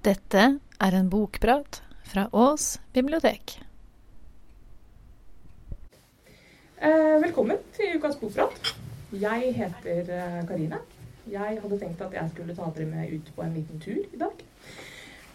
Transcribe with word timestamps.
Dette 0.00 0.42
er 0.80 0.94
en 0.96 1.10
bokprat 1.12 1.82
fra 2.08 2.22
Ås 2.32 2.78
bibliotek. 2.96 3.58
Eh, 6.80 7.16
velkommen 7.20 7.58
til 7.76 7.98
ukas 7.98 8.14
bokprat. 8.16 8.70
Jeg 9.12 9.50
heter 9.58 10.06
eh, 10.08 10.38
Karine. 10.48 10.78
Jeg 11.28 11.58
hadde 11.60 11.78
tenkt 11.82 12.00
at 12.00 12.14
jeg 12.16 12.30
skulle 12.30 12.54
ta 12.56 12.70
dere 12.78 12.86
med 12.88 13.10
ut 13.12 13.28
på 13.36 13.44
en 13.44 13.52
liten 13.58 13.82
tur 13.84 13.98
i 14.00 14.20
dag. 14.22 14.40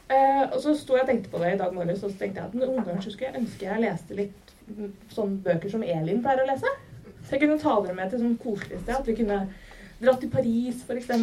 Eh, 0.09 0.41
og 0.47 0.57
så 0.63 0.73
sto 0.79 0.97
jeg 0.97 1.05
og 1.05 1.11
tenkte 1.11 1.29
på 1.29 1.41
det 1.43 1.51
i 1.53 1.59
dag 1.59 1.75
morges, 1.75 2.01
og 2.01 2.15
så 2.15 2.23
tenkte 2.23 2.41
jeg 2.41 2.49
at 2.49 2.55
noen 2.57 2.87
ganger 2.87 3.05
skulle 3.05 3.27
jeg 3.27 3.41
ønske 3.43 3.67
jeg 3.67 3.83
leste 3.83 4.17
litt 4.17 4.55
mm, 4.65 4.95
sånne 5.13 5.43
bøker 5.45 5.75
som 5.75 5.85
Elin 5.85 6.23
pleier 6.25 6.41
å 6.41 6.47
lese. 6.49 6.71
Så 7.19 7.35
jeg 7.35 7.43
kunne 7.43 7.59
ta 7.61 7.75
dere 7.85 7.99
med 7.99 8.09
til 8.09 8.23
sånn 8.23 8.41
koselig 8.41 8.81
sted. 8.81 8.95
At 8.97 9.05
vi 9.05 9.15
kunne 9.21 9.37
dratt 10.01 10.25
til 10.25 10.33
Paris, 10.33 10.81
f.eks. 10.89 11.13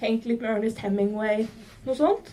Hengt 0.00 0.24
litt 0.24 0.40
med 0.40 0.54
Ernest 0.54 0.80
Hemingway. 0.80 1.44
Noe 1.84 1.98
sånt. 2.00 2.32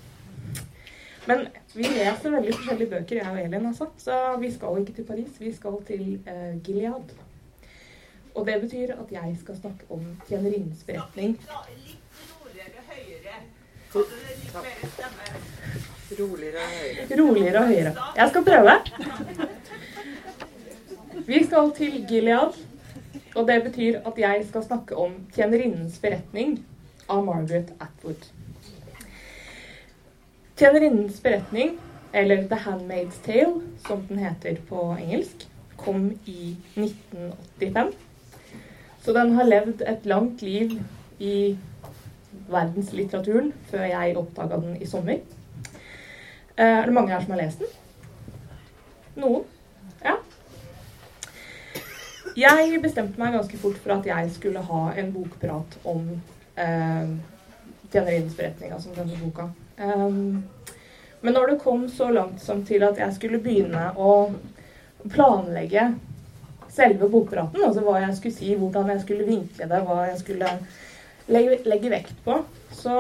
Men 1.32 1.46
vi 1.74 1.88
leser 1.88 2.34
veldig 2.34 2.54
forskjellige 2.58 2.92
bøker, 2.92 3.18
jeg 3.22 3.32
og 3.32 3.38
Elin, 3.40 3.68
altså. 3.70 3.86
Så 3.98 4.16
vi 4.42 4.50
skal 4.52 4.80
ikke 4.82 4.96
til 4.98 5.06
Paris. 5.08 5.38
Vi 5.40 5.52
skal 5.56 5.78
til 5.88 6.08
uh, 6.28 6.64
Gilead. 6.64 7.14
Og 8.36 8.48
det 8.48 8.58
betyr 8.62 8.92
at 8.96 9.12
jeg 9.12 9.38
skal 9.40 9.60
snakke 9.60 9.88
om 9.90 10.04
tjenerinnens 10.28 10.84
beretning. 10.88 11.38
Roligere 16.20 16.66
og 16.66 16.74
høyere. 16.74 17.22
Roligere 17.22 17.60
og 17.62 17.68
høyere. 17.68 17.96
Jeg 18.16 18.30
skal 18.30 18.46
prøve. 18.50 18.76
Vi 21.28 21.44
skal 21.46 21.72
til 21.80 22.06
Gilead, 22.10 22.60
og 23.36 23.48
det 23.48 23.64
betyr 23.64 24.00
at 24.06 24.20
jeg 24.26 24.46
skal 24.50 24.68
snakke 24.68 24.96
om 24.96 25.16
tjenerinnens 25.36 26.00
beretning 26.00 26.60
av 27.08 27.24
Margaret 27.26 27.72
Atwood. 27.80 28.32
Tjenerinnens 30.62 31.22
beretning, 31.24 31.72
eller 32.14 32.44
The 32.48 32.56
Handmaid's 32.56 33.16
Tale, 33.26 33.62
som 33.88 34.04
den 34.08 34.20
heter 34.22 34.60
på 34.70 34.92
engelsk, 34.94 35.48
kom 35.76 36.12
i 36.30 36.56
1985. 36.76 37.88
Så 39.02 39.14
den 39.16 39.32
har 39.34 39.48
levd 39.48 39.82
et 39.82 40.06
langt 40.06 40.44
liv 40.46 40.76
i 41.18 41.58
verdenslitteraturen 42.52 43.50
før 43.72 43.88
jeg 43.90 44.18
oppdaga 44.22 44.60
den 44.62 44.76
i 44.78 44.86
sommer. 44.86 45.24
Eh, 46.54 46.68
er 46.68 46.86
det 46.86 46.94
mange 46.94 47.16
her 47.16 47.26
som 47.26 47.34
har 47.34 47.42
lest 47.42 47.66
den? 47.66 47.74
Noen? 49.24 49.50
Ja. 50.06 50.14
Jeg 52.38 52.84
bestemte 52.86 53.18
meg 53.18 53.34
ganske 53.34 53.64
fort 53.66 53.82
for 53.82 53.98
at 53.98 54.06
jeg 54.14 54.30
skulle 54.38 54.62
ha 54.70 54.86
en 54.94 55.10
bokprat 55.18 55.82
om 55.90 56.06
eh, 56.54 57.18
Tjenerinnens 57.90 58.38
beretning, 58.38 58.78
altså 58.78 58.94
denne 58.94 59.18
boka. 59.26 59.50
Um, 59.82 60.44
men 61.22 61.34
når 61.34 61.52
det 61.52 61.62
kom 61.62 61.88
så 61.90 62.10
langt 62.14 62.42
som 62.42 62.64
til 62.66 62.84
at 62.86 62.98
jeg 63.02 63.14
skulle 63.18 63.42
begynne 63.42 63.92
å 63.98 64.14
planlegge 65.10 65.92
selve 66.72 67.10
bokpraten, 67.12 67.64
altså 67.66 67.84
hva 67.86 68.00
jeg 68.02 68.18
skulle 68.18 68.38
si, 68.38 68.54
hvordan 68.58 68.94
jeg 68.94 69.04
skulle 69.04 69.28
vinkle 69.28 69.68
det, 69.70 69.82
hva 69.86 70.06
jeg 70.10 70.20
skulle 70.22 70.52
legge, 71.32 71.60
legge 71.70 71.92
vekt 71.94 72.22
på, 72.26 72.40
så 72.74 72.96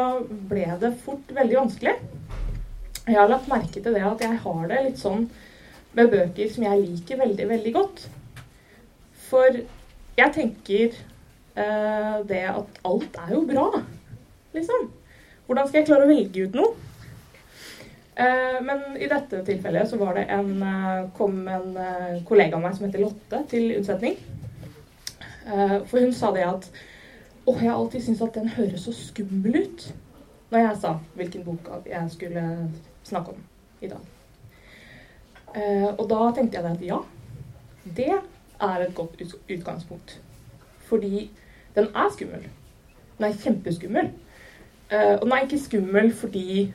ble 0.49 0.67
det 0.81 0.93
fort 1.05 1.33
veldig 1.33 1.59
vanskelig. 1.63 1.95
Jeg 3.07 3.17
har 3.17 3.31
lagt 3.31 3.49
merke 3.49 3.81
til 3.81 3.95
det 3.95 4.03
at 4.05 4.21
jeg 4.21 4.41
har 4.43 4.65
det 4.69 4.81
litt 4.85 5.01
sånn 5.01 5.25
med 5.97 6.11
bøker 6.11 6.51
som 6.51 6.65
jeg 6.67 6.83
liker 6.83 7.21
veldig, 7.23 7.47
veldig 7.49 7.73
godt. 7.75 8.03
For 9.31 9.61
jeg 10.19 10.35
tenker 10.35 10.97
uh, 11.57 12.21
det 12.27 12.43
at 12.51 12.81
alt 12.87 13.21
er 13.25 13.33
jo 13.33 13.45
bra, 13.49 13.67
liksom. 14.55 14.89
Hvordan 15.51 15.67
skal 15.67 15.81
jeg 15.81 15.87
klare 15.89 16.05
å 16.05 16.07
velge 16.07 16.43
ut 16.47 16.53
noe? 16.55 16.67
Eh, 18.23 18.59
men 18.63 18.93
i 18.95 19.09
dette 19.11 19.41
tilfellet 19.43 19.89
så 19.89 19.97
var 19.99 20.15
det 20.15 20.21
en, 20.31 20.51
eh, 20.63 21.09
kom 21.17 21.41
en 21.43 21.75
eh, 21.75 22.21
kollega 22.23 22.55
av 22.55 22.63
meg 22.63 22.77
som 22.77 22.85
heter 22.85 23.03
Lotte, 23.03 23.41
til 23.51 23.73
unnsetning. 23.75 24.15
For 25.43 25.97
hun 25.99 26.13
sa 26.15 26.29
det 26.31 26.45
at 26.45 26.69
Å, 26.69 27.55
jeg 27.57 27.67
har 27.67 27.73
alltid 27.73 28.03
syntes 28.05 28.23
at 28.23 28.35
den 28.37 28.47
høres 28.53 28.85
så 28.85 28.93
skummel 28.95 29.57
ut. 29.65 29.85
Når 30.53 30.63
jeg 30.63 30.79
sa 30.85 30.93
hvilken 31.17 31.43
bok 31.43 31.67
jeg 31.89 32.15
skulle 32.15 32.45
snakke 33.03 33.33
om 33.33 33.43
i 33.81 33.89
dag. 33.91 34.03
Og 35.97 36.03
da 36.13 36.31
tenkte 36.37 36.61
jeg 36.61 36.71
at 36.71 36.85
ja, 36.85 36.99
det 37.97 38.11
er 38.13 38.85
et 38.85 38.95
godt 38.95 39.19
utgangspunkt. 39.49 40.19
Fordi 40.87 41.25
den 41.75 41.89
er 41.91 42.13
skummel. 42.13 42.45
Den 43.17 43.27
er 43.27 43.41
kjempeskummel. 43.41 44.13
Uh, 44.91 45.15
og 45.17 45.25
den 45.25 45.31
er 45.31 45.45
ikke 45.45 45.59
skummel 45.59 46.13
fordi 46.13 46.73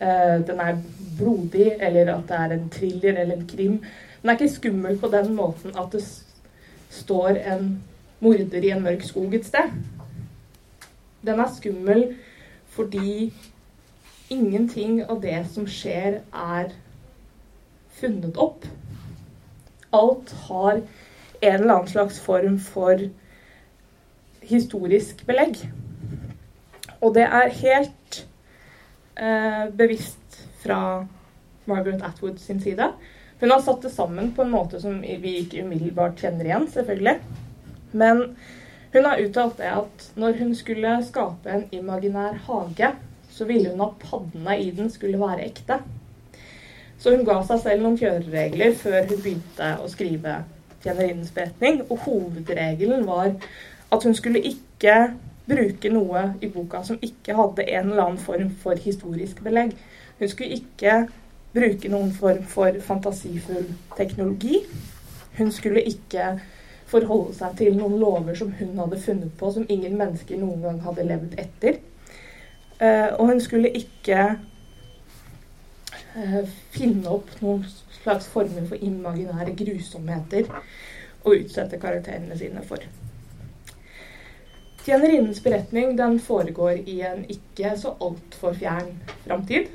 uh, 0.00 0.38
den 0.46 0.60
er 0.60 0.80
blodig, 1.18 1.72
eller 1.80 2.14
at 2.16 2.28
det 2.28 2.38
er 2.38 2.56
en 2.56 2.68
thriller 2.70 3.20
eller 3.20 3.36
en 3.36 3.46
krim. 3.46 3.78
Den 4.22 4.30
er 4.30 4.38
ikke 4.38 4.54
skummel 4.54 4.98
på 4.98 5.10
den 5.12 5.34
måten 5.34 5.76
at 5.78 5.92
det 5.92 6.02
står 6.90 7.28
en 7.54 7.82
morder 8.20 8.62
i 8.62 8.70
en 8.70 8.82
mørk 8.82 9.02
skog 9.02 9.34
et 9.34 9.46
sted. 9.46 9.72
Den 11.26 11.40
er 11.40 11.54
skummel 11.56 12.16
fordi 12.72 13.32
ingenting 14.32 15.02
av 15.04 15.20
det 15.22 15.42
som 15.52 15.66
skjer, 15.68 16.22
er 16.32 16.72
funnet 17.98 18.38
opp. 18.40 18.64
Alt 19.92 20.32
har 20.48 20.80
en 20.80 21.54
eller 21.60 21.74
annen 21.74 21.90
slags 21.90 22.20
form 22.22 22.56
for 22.62 23.02
historisk 24.48 25.26
belegg. 25.28 25.58
Og 27.02 27.14
det 27.16 27.24
er 27.26 27.56
helt 27.58 28.22
eh, 29.18 29.66
bevisst 29.74 30.42
fra 30.62 30.78
Margaret 31.66 32.02
Atwood 32.06 32.38
sin 32.38 32.60
side. 32.62 32.92
Hun 33.40 33.50
har 33.50 33.62
satt 33.62 33.82
det 33.82 33.90
sammen 33.90 34.30
på 34.36 34.44
en 34.44 34.52
måte 34.52 34.78
som 34.80 35.00
vi 35.02 35.38
ikke 35.40 35.64
umiddelbart 35.64 36.20
kjenner 36.22 36.46
igjen, 36.46 36.68
selvfølgelig. 36.70 37.16
Men 37.92 38.22
hun 38.92 39.08
har 39.08 39.22
uttalt 39.24 39.58
det 39.58 39.72
at 39.72 40.06
når 40.20 40.38
hun 40.38 40.54
skulle 40.54 40.94
skape 41.08 41.50
en 41.50 41.64
imaginær 41.74 42.38
hage, 42.46 42.92
så 43.32 43.48
ville 43.48 43.72
hun 43.72 43.82
at 43.82 43.98
paddene 43.98 44.58
i 44.60 44.70
den 44.70 44.90
skulle 44.92 45.20
være 45.20 45.48
ekte. 45.48 45.80
Så 47.02 47.16
hun 47.16 47.26
ga 47.26 47.40
seg 47.48 47.64
selv 47.64 47.82
noen 47.82 47.98
kjøreregler 47.98 48.76
før 48.78 49.00
hun 49.08 49.22
begynte 49.24 49.74
å 49.82 49.90
skrive 49.90 50.42
'Tjenerinnens 50.82 51.34
beretning'. 51.34 51.82
Og 51.90 51.98
hovedregelen 52.06 53.06
var 53.06 53.32
at 53.92 54.04
hun 54.04 54.14
skulle 54.14 54.42
ikke 54.46 55.14
bruke 55.52 55.92
noe 55.92 56.22
i 56.40 56.48
boka 56.52 56.82
som 56.86 57.00
ikke 57.04 57.36
hadde 57.38 57.66
en 57.68 57.90
eller 57.90 58.06
annen 58.06 58.22
form 58.22 58.50
for 58.62 58.80
historisk 58.80 59.42
belegg. 59.44 59.76
Hun 60.18 60.30
skulle 60.32 60.58
ikke 60.58 61.02
bruke 61.52 61.90
noen 61.92 62.12
form 62.16 62.42
for 62.48 62.80
fantasifull 62.86 63.68
teknologi. 63.96 64.62
Hun 65.38 65.52
skulle 65.52 65.84
ikke 65.88 66.34
forholde 66.92 67.34
seg 67.36 67.56
til 67.60 67.76
noen 67.76 67.98
lover 68.00 68.36
som 68.36 68.52
hun 68.58 68.78
hadde 68.80 69.00
funnet 69.00 69.32
på, 69.40 69.50
som 69.52 69.68
ingen 69.68 69.96
mennesker 70.00 70.40
noen 70.40 70.64
gang 70.64 70.80
hadde 70.84 71.06
levd 71.08 71.36
etter. 71.40 71.80
Uh, 72.82 73.14
og 73.18 73.28
hun 73.30 73.40
skulle 73.40 73.70
ikke 73.78 74.18
uh, 76.16 76.40
finne 76.74 77.12
opp 77.12 77.30
noen 77.40 77.64
slags 78.02 78.26
former 78.32 78.66
for 78.68 78.82
imaginære 78.82 79.54
grusomheter 79.60 80.50
å 81.22 81.36
utsette 81.36 81.78
karakterene 81.80 82.36
sine 82.38 82.64
for. 82.66 82.82
Tjenerinnens 84.82 85.42
beretning 85.42 85.96
den 85.96 86.20
foregår 86.20 86.72
i 86.72 87.00
en 87.06 87.20
ikke 87.30 87.76
så 87.78 87.92
altfor 88.02 88.56
fjern 88.58 88.88
framtid. 89.22 89.68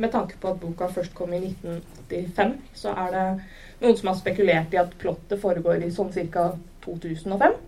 Med 0.00 0.12
tanke 0.14 0.38
på 0.40 0.48
at 0.48 0.60
boka 0.62 0.86
først 0.88 1.12
kom 1.14 1.34
i 1.36 1.42
1985, 1.42 2.54
så 2.72 2.94
er 3.02 3.10
det 3.12 3.24
noen 3.82 3.98
som 3.98 4.08
har 4.08 4.16
spekulert 4.16 4.72
i 4.72 4.80
at 4.80 4.94
plottet 5.02 5.42
foregår 5.42 5.84
i 5.84 5.90
sånn 5.92 6.08
ca. 6.32 6.46
2005. 6.86 7.58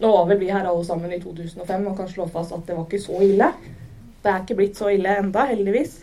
Nå 0.00 0.12
var 0.14 0.24
vel 0.30 0.40
vi 0.40 0.48
her 0.48 0.64
alle 0.64 0.86
sammen 0.88 1.12
i 1.12 1.20
2005 1.20 1.84
og 1.90 1.98
kan 1.98 2.08
slå 2.08 2.24
fast 2.32 2.56
at 2.56 2.64
det 2.64 2.78
var 2.78 2.88
ikke 2.88 3.02
så 3.04 3.20
ille. 3.26 3.50
Det 4.24 4.32
er 4.32 4.40
ikke 4.40 4.56
blitt 4.56 4.80
så 4.80 4.88
ille 4.94 5.12
enda, 5.20 5.44
heldigvis. 5.50 5.98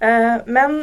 Eh, 0.00 0.38
men 0.48 0.78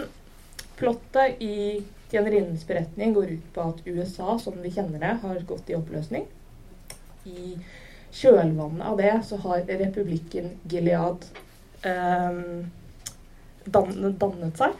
plottet 0.77 1.41
i 1.41 1.81
Tjenerinnens 2.13 2.69
beretning 2.69 3.17
går 3.17 3.33
ut 3.33 3.51
på 3.57 3.65
at 3.65 3.83
USA, 3.89 4.37
som 4.37 4.61
vi 4.61 4.69
kjenner 4.77 5.01
det, 5.01 5.17
har 5.25 5.45
gått 5.49 5.73
i 5.73 5.79
oppløsning 5.81 6.29
i 7.25 7.57
kjølvannet 8.13 8.85
av 8.87 8.97
det 8.99 9.13
så 9.27 9.39
har 9.45 9.65
republikken 9.67 10.51
Gilead 10.69 11.25
eh, 11.87 12.41
dannet, 13.65 14.57
seg. 14.59 14.75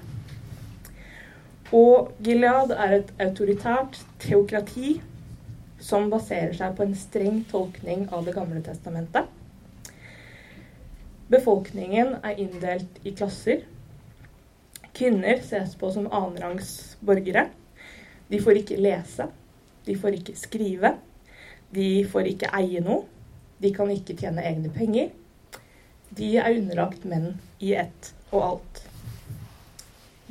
Og 1.73 2.11
Gilead 2.21 2.73
er 2.77 2.99
et 2.99 3.13
autoritært 3.23 3.97
teokrati 4.21 4.99
som 5.83 6.09
baserer 6.11 6.53
seg 6.55 6.75
på 6.77 6.85
en 6.85 6.95
streng 6.95 7.41
tolkning 7.49 8.05
av 8.13 8.27
Det 8.27 8.35
gamle 8.35 8.61
testamentet. 8.63 9.25
Befolkningen 11.33 12.19
er 12.21 12.39
inndelt 12.39 12.99
i 13.03 13.15
klasser. 13.17 13.63
Kvinner 14.93 15.41
ses 15.41 15.73
på 15.79 15.89
som 15.91 16.05
annenrangs 16.13 16.95
borgere. 17.01 17.47
De 18.29 18.39
får 18.43 18.61
ikke 18.61 18.77
lese. 18.77 19.25
De 19.87 19.95
får 19.97 20.19
ikke 20.19 20.37
skrive. 20.37 20.93
De 21.73 22.05
får 22.09 22.29
ikke 22.33 22.51
eie 22.53 22.81
noe. 22.85 23.03
De 23.61 23.71
kan 23.73 23.89
ikke 23.91 24.15
tjene 24.19 24.43
egne 24.45 24.71
penger. 24.73 25.11
De 26.13 26.33
er 26.37 26.57
underlagt 26.59 27.05
menn 27.09 27.31
i 27.63 27.73
ett 27.79 28.11
og 28.31 28.41
alt. 28.43 28.81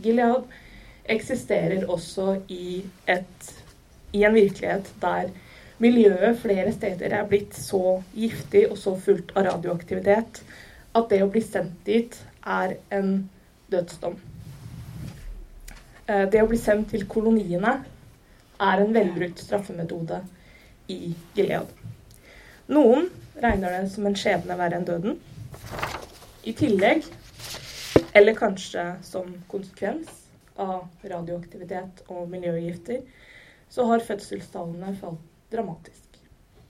Gilead 0.03 0.45
eksisterer 1.11 1.87
også 1.91 2.37
i, 2.53 2.83
et, 3.11 3.49
i 4.15 4.23
en 4.27 4.37
virkelighet 4.37 4.93
der 5.03 5.33
miljøet 5.83 6.39
flere 6.39 6.73
steder 6.75 7.17
er 7.19 7.27
blitt 7.27 7.57
så 7.59 7.99
giftig 8.15 8.69
og 8.71 8.77
så 8.79 8.95
fullt 8.99 9.33
av 9.35 9.49
radioaktivitet 9.49 10.43
at 10.93 11.09
det 11.11 11.23
å 11.25 11.31
bli 11.33 11.43
sendt 11.43 11.81
dit 11.89 12.19
er 12.47 12.77
en 12.95 13.17
dødsdom. 13.73 14.15
Eh, 16.07 16.27
det 16.31 16.43
å 16.43 16.51
bli 16.51 16.61
sendt 16.61 16.93
til 16.93 17.07
koloniene 17.11 17.79
er 18.63 18.83
en 18.85 18.95
velbrukt 18.95 19.43
straffemetode 19.43 20.21
i 20.87 21.15
Gilead. 21.35 21.71
Noen 22.73 23.09
regner 23.43 23.75
det 23.75 23.91
som 23.93 24.07
en 24.07 24.17
skjebne 24.19 24.57
verre 24.59 24.79
enn 24.79 24.87
døden. 24.89 25.19
I 26.43 26.55
tillegg, 26.59 27.05
eller 28.13 28.37
kanskje 28.39 28.85
som 29.07 29.31
konsekvens 29.51 30.11
av 30.61 30.89
radioaktivitet 31.03 32.05
og 32.13 32.29
miljøgifter, 32.33 33.03
så 33.73 33.87
har 33.89 34.05
fødselstallene 34.05 34.95
falt 35.01 35.23
dramatisk. 35.53 36.19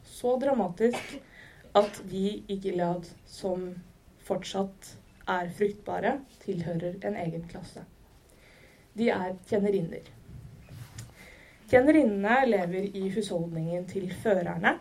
Så 0.06 0.37
dramatisk 0.38 1.17
at 1.79 2.03
de 2.11 2.26
i 2.49 2.58
Gilead 2.62 3.08
som 3.26 3.73
fortsatt 4.26 4.93
er 5.31 5.50
fruktbare, 5.56 6.19
tilhører 6.44 6.99
en 7.06 7.17
egen 7.17 7.47
klasse. 7.50 7.85
De 8.99 9.08
er 9.11 9.37
tjenerinner. 9.49 10.05
Tjenerinnene 11.73 12.47
lever 12.47 12.97
i 12.97 13.07
husholdningen 13.15 13.87
til 13.89 14.11
førerne 14.21 14.75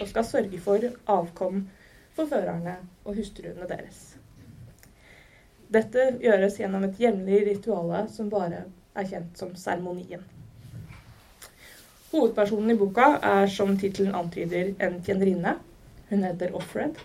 og 0.00 0.06
skal 0.08 0.24
sørge 0.24 0.60
for 0.64 0.86
avkom 1.12 1.58
for 2.16 2.30
førerne 2.30 2.78
og 3.04 3.18
hustruene 3.18 3.66
deres. 3.68 3.98
Dette 5.76 6.06
gjøres 6.22 6.56
gjennom 6.56 6.86
et 6.86 6.96
jevnlig 7.04 7.42
rituale 7.50 8.06
som 8.14 8.30
bare 8.32 8.62
er 8.96 9.10
kjent 9.10 9.42
som 9.42 9.52
seremonien. 9.60 10.24
Hovedpersonen 12.14 12.72
i 12.72 12.78
boka 12.80 13.10
er, 13.20 13.44
som 13.52 13.76
tittelen 13.76 14.16
antyder, 14.16 14.72
en 14.80 14.98
tjenerinne. 15.04 15.58
Hun 16.08 16.24
heter 16.24 16.56
Offred. 16.56 16.96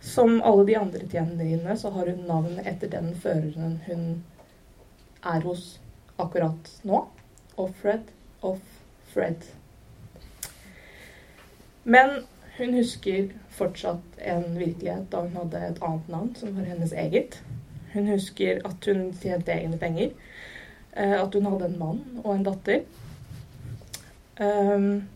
Som 0.00 0.40
alle 0.40 0.64
de 0.68 0.78
andre 0.80 1.04
tjenerinnene 1.12 1.76
så 1.76 1.92
har 1.92 2.08
hun 2.08 2.24
navn 2.24 2.56
etter 2.64 2.88
den 2.96 3.12
føreren 3.20 3.76
hun 3.84 4.08
er 5.28 5.44
hos 5.44 5.68
akkurat 6.16 6.72
nå. 6.88 7.04
Offred 7.56 8.12
of 8.42 8.58
Fred. 9.12 9.44
Men 11.84 12.10
hun 12.58 12.74
husker 12.74 13.28
fortsatt 13.56 14.18
en 14.18 14.58
virkelighet 14.58 15.10
da 15.12 15.22
hun 15.24 15.36
hadde 15.36 15.60
et 15.68 15.82
annet 15.82 16.08
navn, 16.08 16.32
som 16.36 16.56
var 16.56 16.68
hennes 16.68 16.92
eget. 16.92 17.42
Hun 17.92 18.08
husker 18.10 18.60
at 18.64 18.88
hun 18.90 19.10
tjente 19.22 19.52
egne 19.52 19.78
penger. 19.78 20.10
Eh, 20.96 21.22
at 21.22 21.34
hun 21.34 21.46
hadde 21.46 21.68
en 21.70 21.78
mann 21.78 22.00
og 22.24 22.34
en 22.34 22.46
datter. 22.46 22.80
Um, 24.40 25.06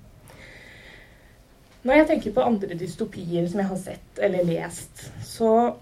når 1.83 1.95
jeg 1.95 2.07
tenker 2.07 2.33
på 2.33 2.45
andre 2.45 2.77
dystopier 2.77 3.49
som 3.49 3.61
jeg 3.61 3.69
har 3.69 3.81
sett 3.81 4.21
eller 4.21 4.45
lest, 4.45 5.07
så 5.25 5.75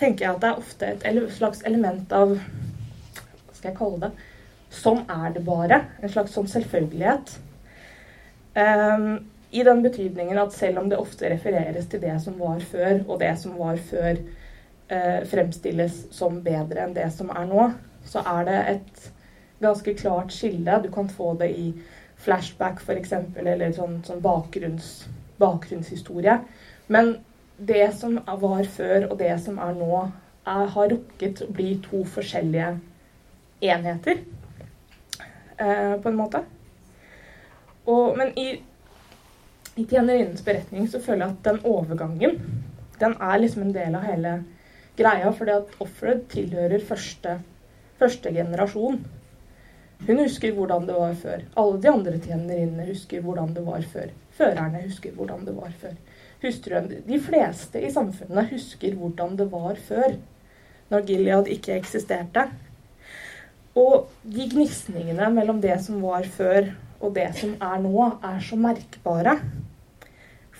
tenker 0.00 0.26
jeg 0.26 0.34
at 0.34 0.42
det 0.42 0.50
er 0.50 0.60
ofte 0.60 0.90
et 0.92 1.32
slags 1.36 1.62
element 1.64 2.12
av 2.12 2.34
Hva 2.34 3.56
skal 3.56 3.70
jeg 3.70 3.78
kalle 3.78 4.00
det? 4.06 4.10
Sånn 4.74 5.04
er 5.10 5.34
det 5.34 5.44
bare. 5.46 5.80
En 6.02 6.12
slags 6.12 6.34
sånn 6.34 6.50
selvfølgelighet. 6.50 7.36
Um, 8.54 9.08
I 9.54 9.62
den 9.66 9.82
betydningen 9.84 10.38
at 10.38 10.54
selv 10.54 10.82
om 10.82 10.90
det 10.90 10.98
ofte 10.98 11.30
refereres 11.30 11.86
til 11.90 12.02
det 12.02 12.14
som 12.22 12.38
var 12.38 12.62
før, 12.62 13.00
og 13.06 13.18
det 13.22 13.32
som 13.40 13.56
var 13.58 13.78
før 13.90 14.18
uh, 14.18 15.20
fremstilles 15.30 16.04
som 16.14 16.40
bedre 16.42 16.84
enn 16.84 16.94
det 16.96 17.10
som 17.14 17.30
er 17.34 17.46
nå, 17.50 17.68
så 18.04 18.22
er 18.34 18.48
det 18.48 18.62
et 18.74 19.04
ganske 19.62 19.94
klart 19.98 20.34
skille. 20.34 20.80
Du 20.82 20.90
kan 20.92 21.08
få 21.08 21.34
det 21.40 21.50
i 21.54 21.68
flashback 22.24 22.82
f.eks., 22.82 23.14
eller 23.36 23.72
sånn, 23.76 24.00
sånn 24.06 24.22
bakgrunns, 24.24 25.04
bakgrunnshistorie. 25.40 26.38
Men 26.86 27.16
det 27.56 27.88
som 27.98 28.18
var 28.26 28.64
før, 28.64 29.10
og 29.10 29.18
det 29.18 29.34
som 29.44 29.58
er 29.62 29.74
nå, 29.78 30.04
er, 30.44 30.66
har 30.74 30.90
rukket 30.92 31.44
å 31.44 31.50
bli 31.54 31.76
to 31.84 32.02
forskjellige 32.14 32.74
enheter, 33.64 34.24
eh, 35.58 35.96
på 36.02 36.10
en 36.10 36.18
måte. 36.18 36.44
Og, 37.84 38.16
men 38.18 38.32
i, 38.38 38.48
i 39.76 39.84
tjenerinnens 39.84 40.44
beretning 40.44 40.88
så 40.88 41.00
føler 41.02 41.26
jeg 41.26 41.36
at 41.36 41.48
den 41.50 41.60
overgangen, 41.68 42.38
den 43.00 43.16
er 43.20 43.40
liksom 43.40 43.66
en 43.66 43.74
del 43.74 43.98
av 43.98 44.06
hele 44.08 44.38
greia, 44.96 45.32
fordi 45.34 45.56
at 45.58 45.76
offeret 45.82 46.26
tilhører 46.32 46.84
første, 46.86 47.38
første 48.00 48.32
generasjon. 48.32 49.00
Hun 50.04 50.20
husker 50.20 50.52
hvordan 50.52 50.86
det 50.88 50.96
var 50.98 51.14
før. 51.16 51.46
Alle 51.60 51.80
de 51.80 51.90
andre 51.90 52.18
tjenerinnene 52.20 52.88
husker 52.90 53.24
hvordan 53.24 53.54
det 53.56 53.64
var 53.66 53.84
før. 53.92 54.12
Førerne 54.34 54.82
husker 54.84 55.14
hvordan 55.16 55.46
det 55.46 55.56
var 55.56 55.72
før. 55.80 55.96
Hustruen, 56.44 56.90
de 57.06 57.18
fleste 57.22 57.80
i 57.80 57.90
samfunnet 57.92 58.50
husker 58.52 58.96
hvordan 58.98 59.36
det 59.38 59.46
var 59.52 59.78
før, 59.88 60.16
når 60.90 61.06
Gilead 61.08 61.48
ikke 61.54 61.78
eksisterte. 61.78 62.48
Og 63.74 64.08
de 64.22 64.46
gnisningene 64.52 65.30
mellom 65.34 65.60
det 65.62 65.76
som 65.82 66.02
var 66.04 66.26
før 66.36 66.70
og 67.00 67.14
det 67.16 67.26
som 67.38 67.56
er 67.58 67.80
nå, 67.82 68.06
er 68.22 68.38
så 68.44 68.56
merkbare. 68.58 69.38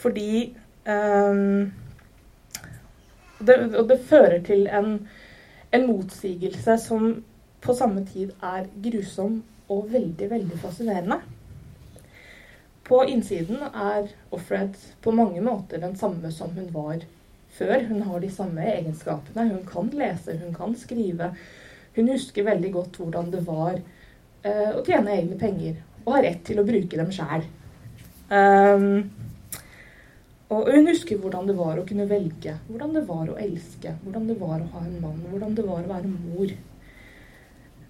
Fordi 0.02 0.56
um, 0.86 1.72
det, 3.38 3.56
Og 3.78 3.88
det 3.88 4.00
fører 4.08 4.40
til 4.44 4.66
en, 4.66 4.98
en 5.72 5.86
motsigelse 5.86 6.78
som 6.82 7.22
på 7.64 7.74
samme 7.74 8.04
tid 8.06 8.34
er 8.42 8.66
grusom 8.84 9.42
og 9.72 9.88
veldig, 9.92 10.30
veldig 10.30 10.58
fascinerende. 10.60 11.20
På 12.84 13.00
innsiden 13.08 13.62
er 13.64 14.10
Offred 14.34 14.76
på 15.00 15.12
mange 15.16 15.40
måter 15.40 15.80
den 15.80 15.96
samme 15.96 16.32
som 16.32 16.52
hun 16.52 16.68
var 16.74 17.06
før. 17.56 17.86
Hun 17.88 18.02
har 18.02 18.20
de 18.20 18.30
samme 18.30 18.66
egenskapene. 18.74 19.48
Hun 19.48 19.64
kan 19.70 19.88
lese, 19.96 20.36
hun 20.42 20.52
kan 20.54 20.76
skrive. 20.76 21.30
Hun 21.94 22.10
husker 22.10 22.46
veldig 22.46 22.70
godt 22.74 22.98
hvordan 23.00 23.30
det 23.32 23.42
var 23.46 23.76
uh, 23.78 24.70
å 24.74 24.82
tjene 24.86 25.18
egne 25.18 25.38
penger 25.40 25.78
og 26.04 26.16
ha 26.16 26.24
rett 26.26 26.42
til 26.46 26.60
å 26.60 26.66
bruke 26.66 26.98
dem 27.00 27.12
sjæl. 27.14 27.46
Um, 28.28 29.06
og 30.52 30.68
hun 30.70 30.88
husker 30.90 31.18
hvordan 31.20 31.48
det 31.48 31.56
var 31.56 31.78
å 31.80 31.86
kunne 31.88 32.06
velge, 32.08 32.58
hvordan 32.68 32.92
det 32.96 33.04
var 33.08 33.30
å 33.30 33.38
elske, 33.40 33.94
hvordan 34.04 34.28
det 34.28 34.36
var 34.40 34.58
å 34.60 34.70
ha 34.74 34.82
en 34.84 34.98
mann, 35.02 35.22
hvordan 35.30 35.54
det 35.56 35.64
var 35.66 35.80
å 35.82 35.92
være 35.94 36.10
mor. 36.12 36.52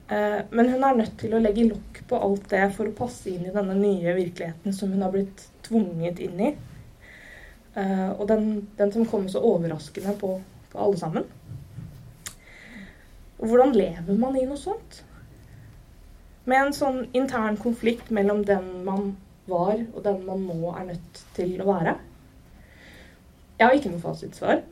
Uh, 0.04 0.40
men 0.52 0.70
hun 0.70 0.84
er 0.84 1.00
nødt 1.00 1.16
til 1.20 1.34
å 1.34 1.42
legge 1.42 1.66
lokk 1.70 2.02
på 2.11 2.20
alt 2.26 2.46
det 2.52 2.68
for 2.76 2.90
å 2.90 2.96
passe 2.96 3.32
inn 3.32 3.49
i 3.49 3.54
denne 3.54 3.75
nye 3.78 4.14
virkeligheten 4.16 4.76
som 4.76 4.92
hun 4.92 5.02
har 5.02 5.12
blitt 5.14 5.46
tvunget 5.66 6.20
inn 6.23 6.42
i. 6.50 6.54
Uh, 7.75 8.12
og 8.14 8.28
den, 8.30 8.68
den 8.78 8.92
som 8.94 9.08
kommer 9.11 9.32
så 9.32 9.42
overraskende 9.42 10.14
på, 10.20 10.37
på, 10.70 10.78
alle 10.78 11.00
sammen. 11.00 11.26
Hvordan 13.44 13.74
lever 13.76 14.16
man 14.16 14.36
i 14.40 14.46
noe 14.48 14.56
sånt? 14.60 15.02
Med 16.48 16.60
en 16.60 16.76
sånn 16.76 17.02
intern 17.16 17.58
konflikt 17.60 18.10
mellom 18.12 18.42
den 18.48 18.70
man 18.86 19.14
var, 19.48 19.80
og 19.92 20.00
den 20.04 20.22
man 20.24 20.46
nå 20.48 20.72
er 20.72 20.86
nødt 20.92 21.20
til 21.36 21.58
å 21.60 21.68
være. 21.68 21.96
Jeg 23.58 23.66
har 23.66 23.76
ikke 23.76 23.92
noe 23.92 24.02
fasitsvar. 24.02 24.62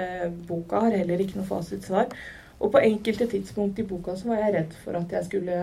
Eh, 0.00 0.28
boka 0.48 0.80
har 0.86 0.96
heller 0.96 1.20
ikke 1.20 1.38
noe 1.38 1.48
fasitsvar. 1.48 2.12
Og 2.60 2.72
på 2.72 2.82
enkelte 2.82 3.28
tidspunkt 3.30 3.78
i 3.78 3.86
boka 3.88 4.16
så 4.16 4.30
var 4.32 4.40
jeg 4.40 4.54
redd 4.56 4.76
for 4.84 4.98
at 4.98 5.12
jeg 5.12 5.28
skulle 5.28 5.58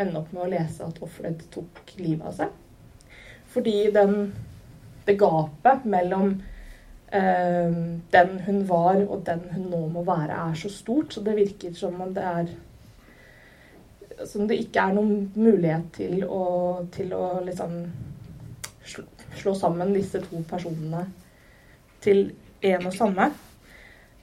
ende 0.00 0.20
opp 0.20 0.32
med 0.34 0.44
å 0.44 0.50
lese 0.50 0.86
at 0.86 0.98
Offred 1.04 1.42
tok 1.54 1.94
livet 2.00 2.26
av 2.26 2.36
seg. 2.40 3.12
Fordi 3.50 3.76
den, 3.94 4.32
det 5.06 5.18
gapet 5.20 5.86
mellom 5.90 6.40
den 7.10 8.36
hun 8.46 8.60
var 8.68 9.00
og 9.02 9.24
den 9.26 9.40
hun 9.50 9.64
nå 9.66 9.78
må 9.90 10.04
være, 10.06 10.36
er 10.50 10.54
så 10.54 10.68
stort. 10.70 11.14
Så 11.14 11.24
det 11.26 11.34
virker 11.34 11.72
som 11.74 11.96
om 12.00 12.12
det 12.14 12.22
er 12.22 12.52
Som 14.28 14.46
det 14.46 14.60
ikke 14.60 14.82
er 14.84 14.92
noen 14.92 15.30
mulighet 15.34 15.86
til 15.96 16.24
å, 16.28 16.44
til 16.92 17.14
å 17.16 17.40
liksom 17.40 17.72
slå, 18.84 19.04
slå 19.40 19.54
sammen 19.56 19.94
disse 19.96 20.20
to 20.20 20.42
personene 20.50 21.06
til 22.04 22.26
en 22.62 22.86
og 22.86 22.94
samme. 22.94 23.30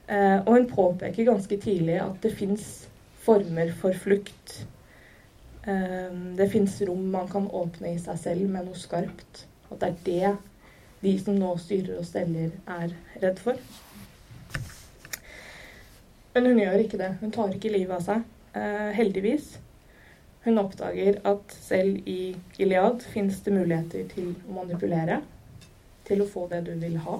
Eh, 0.08 0.40
og 0.40 0.54
hun 0.54 0.68
påpeker 0.70 1.28
ganske 1.28 1.58
tidlig 1.62 1.98
at 2.02 2.22
det 2.24 2.34
fins 2.38 2.88
former 3.26 3.72
for 3.80 3.96
flukt. 3.98 4.68
Eh, 5.68 6.14
det 6.38 6.50
fins 6.52 6.80
rom 6.88 7.10
man 7.12 7.28
kan 7.32 7.50
åpne 7.52 7.96
i 7.96 8.02
seg 8.02 8.20
selv 8.22 8.52
med 8.52 8.70
noe 8.70 8.80
skarpt. 8.80 9.46
At 9.72 9.82
det 9.82 9.90
er 9.90 9.98
det 10.06 10.36
de 11.02 11.14
som 11.22 11.38
nå 11.38 11.54
styrer 11.62 12.00
og 12.00 12.08
steller, 12.08 12.52
er 12.66 12.96
redd 13.22 13.40
for. 13.44 13.60
Men 16.34 16.52
hun 16.52 16.60
gjør 16.62 16.84
ikke 16.84 17.00
det. 17.02 17.14
Hun 17.22 17.32
tar 17.34 17.54
ikke 17.54 17.74
livet 17.74 17.96
av 17.98 18.04
seg. 18.06 18.26
Eh, 18.58 18.92
heldigvis. 18.98 19.56
Hun 20.46 20.62
oppdager 20.62 21.18
at 21.28 21.54
selv 21.54 22.06
i 22.08 22.36
Gilead 22.58 23.02
fins 23.14 23.42
det 23.46 23.56
muligheter 23.56 24.06
til 24.14 24.36
å 24.48 24.60
manipulere. 24.60 25.22
Til 26.08 26.22
å 26.24 26.30
få 26.30 26.46
det 26.52 26.62
du 26.68 26.76
vil 26.78 27.00
ha. 27.04 27.18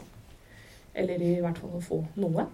Eller 0.98 1.24
i 1.26 1.34
hvert 1.42 1.58
fall 1.62 1.76
å 1.78 1.84
få 1.84 2.00
noe. 2.22 2.48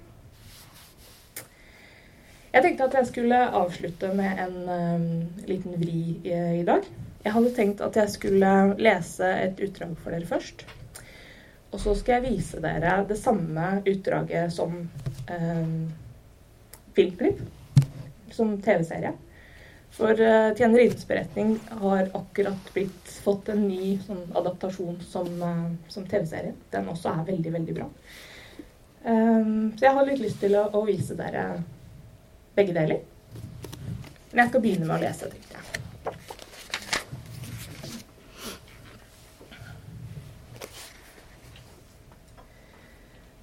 Jeg 2.53 2.61
tenkte 2.61 2.85
at 2.85 2.95
jeg 2.99 3.09
skulle 3.09 3.37
avslutte 3.59 4.11
med 4.13 4.39
en 4.43 4.57
um, 4.69 5.05
liten 5.49 5.75
vri 5.81 5.99
i, 6.21 6.33
i, 6.61 6.63
dag. 6.67 6.85
Jeg 7.23 7.33
hadde 7.33 7.53
tenkt 7.57 7.81
at 7.81 7.97
jeg 7.97 8.11
skulle 8.13 8.49
lese 8.77 9.29
et 9.41 9.61
utdrag 9.67 9.95
for 9.97 10.13
dere 10.13 10.29
først. 10.29 10.65
Og 11.73 11.81
så 11.81 11.95
skal 11.97 12.19
jeg 12.19 12.35
vise 12.35 12.61
dere 12.61 12.99
det 13.09 13.17
samme 13.17 13.79
utdraget 13.89 14.53
som 14.53 14.75
eh, 15.25 15.69
filmklipp. 16.93 17.41
Som 18.33 18.55
TV-serie. 18.61 19.13
For 19.93 20.21
eh, 20.21 20.55
Tjenerinnes 20.57 21.07
beretning 21.07 21.59
har 21.69 22.09
akkurat 22.13 22.73
blitt 22.73 23.09
fått 23.25 23.49
en 23.53 23.67
ny 23.67 23.95
sånn, 24.05 24.23
adaptasjon 24.37 24.97
som, 25.05 25.29
eh, 25.49 25.67
som 25.93 26.05
TV-serie. 26.09 26.53
Den 26.73 26.89
også 26.93 27.13
er 27.13 27.27
veldig, 27.29 27.53
veldig 27.57 27.77
bra. 27.77 27.89
Eh, 29.03 29.53
så 29.77 29.85
jeg 29.85 29.97
har 29.97 30.09
litt 30.09 30.23
lyst 30.23 30.41
til 30.41 30.57
å, 30.57 30.67
å 30.73 30.85
vise 30.89 31.17
dere 31.17 31.47
begge 32.57 32.73
deler. 32.77 33.05
Men 34.31 34.45
jeg 34.45 34.53
skal 34.53 34.65
begynne 34.65 34.89
med 34.89 34.97
å 34.97 35.01
lese, 35.05 35.29
tenkte 35.29 35.59
jeg. 35.59 35.82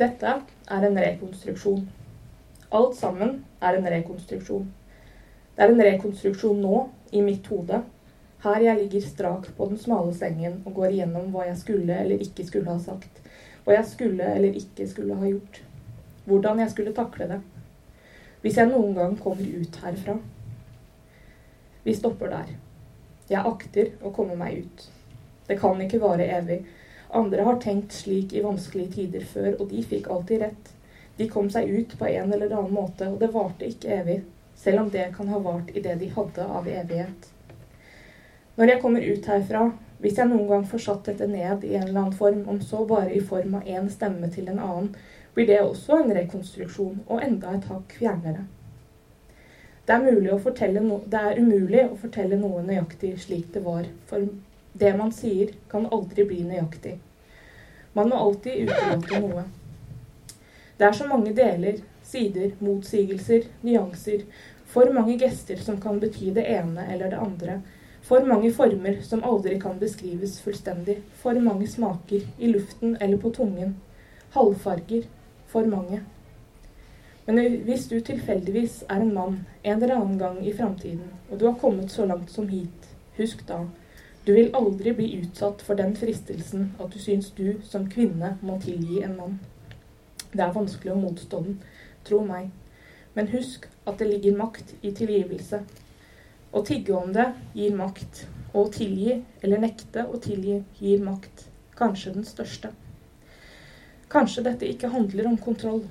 Dette 0.01 0.35
er 0.71 0.87
en 0.87 0.99
rekonstruksjon. 1.05 1.83
Alt 2.73 2.95
sammen 2.97 3.41
er 3.61 3.77
en 3.77 3.89
rekonstruksjon. 3.93 4.69
Det 5.57 5.65
er 5.67 5.73
en 5.75 5.83
rekonstruksjon 5.85 6.61
nå, 6.63 6.85
i 7.13 7.21
mitt 7.27 7.49
hode, 7.51 7.83
her 8.41 8.63
jeg 8.65 8.79
ligger 8.79 9.03
strak 9.05 9.49
på 9.57 9.67
den 9.69 9.79
smale 9.79 10.15
sengen 10.17 10.61
og 10.65 10.79
går 10.79 10.95
igjennom 10.95 11.29
hva 11.35 11.45
jeg 11.51 11.59
skulle 11.61 11.97
eller 12.01 12.23
ikke 12.25 12.47
skulle 12.49 12.73
ha 12.73 12.79
sagt, 12.81 13.19
hva 13.67 13.75
jeg 13.77 13.89
skulle 13.91 14.29
eller 14.37 14.57
ikke 14.57 14.87
skulle 14.89 15.19
ha 15.21 15.29
gjort, 15.29 15.59
hvordan 16.25 16.63
jeg 16.63 16.73
skulle 16.73 16.95
takle 16.97 17.29
det. 17.35 17.41
Hvis 18.41 18.57
jeg 18.57 18.71
noen 18.71 18.95
gang 18.97 19.19
kommer 19.21 19.45
ut 19.45 19.77
herfra. 19.83 20.15
Vi 21.85 21.93
stopper 21.97 22.33
der. 22.33 22.55
Jeg 23.29 23.45
akter 23.45 23.93
å 24.01 24.13
komme 24.17 24.39
meg 24.41 24.63
ut. 24.65 24.87
Det 25.49 25.59
kan 25.61 25.81
ikke 25.85 26.01
vare 26.01 26.31
evig. 26.39 26.63
Andre 27.13 27.43
har 27.43 27.59
tenkt 27.63 27.93
slik 27.93 28.33
i 28.33 28.43
vanskelige 28.45 28.93
tider 28.95 29.25
før, 29.27 29.55
og 29.59 29.71
de 29.73 29.83
fikk 29.83 30.07
alltid 30.11 30.45
rett. 30.45 30.71
De 31.19 31.27
kom 31.29 31.51
seg 31.51 31.69
ut 31.69 31.97
på 31.99 32.07
en 32.07 32.33
eller 32.33 32.53
annen 32.55 32.75
måte, 32.75 33.09
og 33.11 33.19
det 33.21 33.33
varte 33.35 33.67
ikke 33.67 33.93
evig, 33.99 34.21
selv 34.57 34.85
om 34.85 34.91
det 34.95 35.11
kan 35.17 35.29
ha 35.29 35.41
vart 35.43 35.73
i 35.75 35.83
det 35.85 35.99
de 36.01 36.11
hadde 36.15 36.47
av 36.47 36.69
evighet. 36.71 37.31
Når 38.57 38.75
jeg 38.75 38.83
kommer 38.83 39.05
ut 39.05 39.27
herfra, 39.33 39.65
hvis 40.01 40.19
jeg 40.19 40.31
noen 40.31 40.47
gang 40.49 40.65
får 40.69 40.85
satt 40.85 41.11
dette 41.11 41.27
ned 41.29 41.65
i 41.65 41.75
en 41.75 41.89
eller 41.89 42.01
annen 42.01 42.17
form, 42.17 42.45
om 42.49 42.61
så 42.65 42.85
bare 42.89 43.13
i 43.13 43.21
form 43.21 43.59
av 43.59 43.69
én 43.69 43.91
stemme 43.93 44.31
til 44.33 44.49
en 44.49 44.63
annen, 44.63 44.95
blir 45.35 45.47
det 45.51 45.61
også 45.63 45.99
en 46.01 46.15
rekonstruksjon, 46.17 47.03
og 47.07 47.23
enda 47.25 47.55
et 47.57 47.69
hakk 47.71 47.95
fjernere. 47.99 48.47
Det 49.87 49.97
er, 49.97 50.81
no 50.81 51.01
det 51.07 51.21
er, 51.21 51.39
umulig 51.41 51.85
å 51.89 51.99
fortelle 51.99 52.39
noe 52.39 52.63
nøyaktig 52.63 53.17
slik 53.19 53.49
det 53.55 53.65
var, 53.65 53.89
for 54.07 54.29
det 54.73 54.97
man 54.97 55.13
sier, 55.13 55.55
kan 55.71 55.87
aldri 55.87 56.25
bli 56.25 56.43
nøyaktig. 56.47 56.99
Man 57.93 58.11
må 58.11 58.19
alltid 58.23 58.69
utelate 58.69 59.21
noe. 59.21 59.45
Det 60.79 60.87
er 60.87 60.97
så 60.97 61.07
mange 61.11 61.35
deler, 61.37 61.81
sider, 62.07 62.55
motsigelser, 62.61 63.49
nyanser, 63.67 64.23
for 64.71 64.93
mange 64.95 65.19
gester 65.19 65.59
som 65.59 65.81
kan 65.83 65.99
bety 66.01 66.31
det 66.35 66.47
ene 66.47 66.87
eller 66.93 67.11
det 67.11 67.19
andre, 67.19 67.59
for 68.07 68.25
mange 68.27 68.53
former 68.55 69.01
som 69.05 69.25
aldri 69.27 69.59
kan 69.61 69.79
beskrives 69.79 70.39
fullstendig, 70.41 71.01
for 71.19 71.37
mange 71.43 71.67
smaker, 71.69 72.25
i 72.39 72.53
luften 72.55 72.97
eller 73.01 73.19
på 73.19 73.35
tungen, 73.35 73.77
halvfarger, 74.37 75.05
for 75.51 75.67
mange. 75.67 76.01
Men 77.27 77.43
hvis 77.67 77.89
du 77.91 77.99
tilfeldigvis 78.01 78.85
er 78.89 79.03
en 79.03 79.15
mann 79.15 79.37
en 79.63 79.83
eller 79.83 79.97
annen 79.97 80.19
gang 80.19 80.41
i 80.47 80.55
framtiden, 80.57 81.11
og 81.31 81.39
du 81.39 81.47
har 81.47 81.59
kommet 81.61 81.91
så 81.91 82.07
langt 82.07 82.31
som 82.31 82.49
hit, 82.49 82.89
husk 83.19 83.45
da 83.49 83.65
du 84.27 84.35
vil 84.35 84.51
aldri 84.55 84.93
bli 84.93 85.07
utsatt 85.23 85.63
for 85.65 85.79
den 85.81 85.95
fristelsen 85.97 86.75
at 86.79 86.93
du 86.93 86.99
syns 87.01 87.31
du 87.37 87.61
som 87.65 87.87
kvinne 87.91 88.35
må 88.45 88.59
tilgi 88.61 89.01
en 89.07 89.17
mann. 89.17 89.39
Det 90.33 90.45
er 90.45 90.53
vanskelig 90.55 90.93
å 90.93 90.99
motstå 91.01 91.41
den, 91.47 91.57
tro 92.05 92.21
meg. 92.27 92.51
Men 93.17 93.31
husk 93.33 93.67
at 93.89 93.99
det 93.99 94.11
ligger 94.11 94.37
makt 94.39 94.75
i 94.83 94.93
tilgivelse. 94.95 95.63
Å 96.53 96.63
tigge 96.67 96.95
om 96.95 97.15
det 97.17 97.31
gir 97.57 97.75
makt. 97.79 98.27
Og 98.53 98.67
å 98.67 98.71
tilgi, 98.75 99.17
eller 99.43 99.63
nekte 99.63 100.05
å 100.05 100.21
tilgi, 100.23 100.61
gir 100.83 101.03
makt. 101.03 101.47
Kanskje 101.79 102.15
den 102.15 102.29
største. 102.29 102.75
Kanskje 104.11 104.45
dette 104.47 104.69
ikke 104.69 104.93
handler 104.93 105.31
om 105.31 105.37
kontroll. 105.39 105.85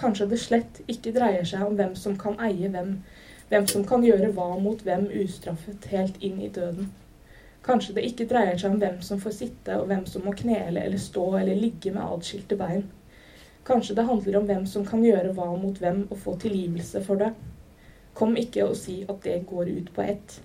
Kanskje 0.00 0.30
det 0.30 0.40
slett 0.40 0.82
ikke 0.88 1.12
dreier 1.14 1.44
seg 1.44 1.66
om 1.66 1.76
hvem 1.76 1.96
som 1.98 2.16
kan 2.18 2.38
eie 2.40 2.70
hvem, 2.72 3.00
hvem 3.50 3.66
som 3.70 3.84
kan 3.86 4.04
gjøre 4.06 4.32
hva 4.36 4.54
mot 4.62 4.82
hvem 4.86 5.10
ustraffet 5.22 5.90
helt 5.92 6.22
inn 6.24 6.40
i 6.40 6.52
døden. 6.52 6.90
Kanskje 7.66 7.96
det 7.96 8.04
ikke 8.06 8.28
dreier 8.30 8.58
seg 8.58 8.74
om 8.74 8.78
hvem 8.82 9.00
som 9.02 9.20
får 9.22 9.34
sitte, 9.34 9.78
og 9.80 9.88
hvem 9.90 10.04
som 10.06 10.22
må 10.26 10.34
knele 10.38 10.84
eller 10.86 11.02
stå 11.02 11.24
eller 11.40 11.58
ligge 11.58 11.92
med 11.94 12.04
adskilte 12.04 12.58
bein. 12.60 12.86
Kanskje 13.66 13.96
det 13.98 14.06
handler 14.06 14.38
om 14.38 14.46
hvem 14.46 14.66
som 14.70 14.86
kan 14.86 15.02
gjøre 15.02 15.34
hva 15.34 15.48
mot 15.58 15.80
hvem 15.82 16.04
og 16.06 16.20
få 16.22 16.36
tilgivelse 16.42 17.02
for 17.06 17.18
det. 17.22 17.32
Kom 18.14 18.38
ikke 18.38 18.68
og 18.68 18.78
si 18.78 19.00
at 19.08 19.18
det 19.26 19.40
går 19.50 19.72
ut 19.74 19.90
på 19.94 20.06
ett. 20.06 20.38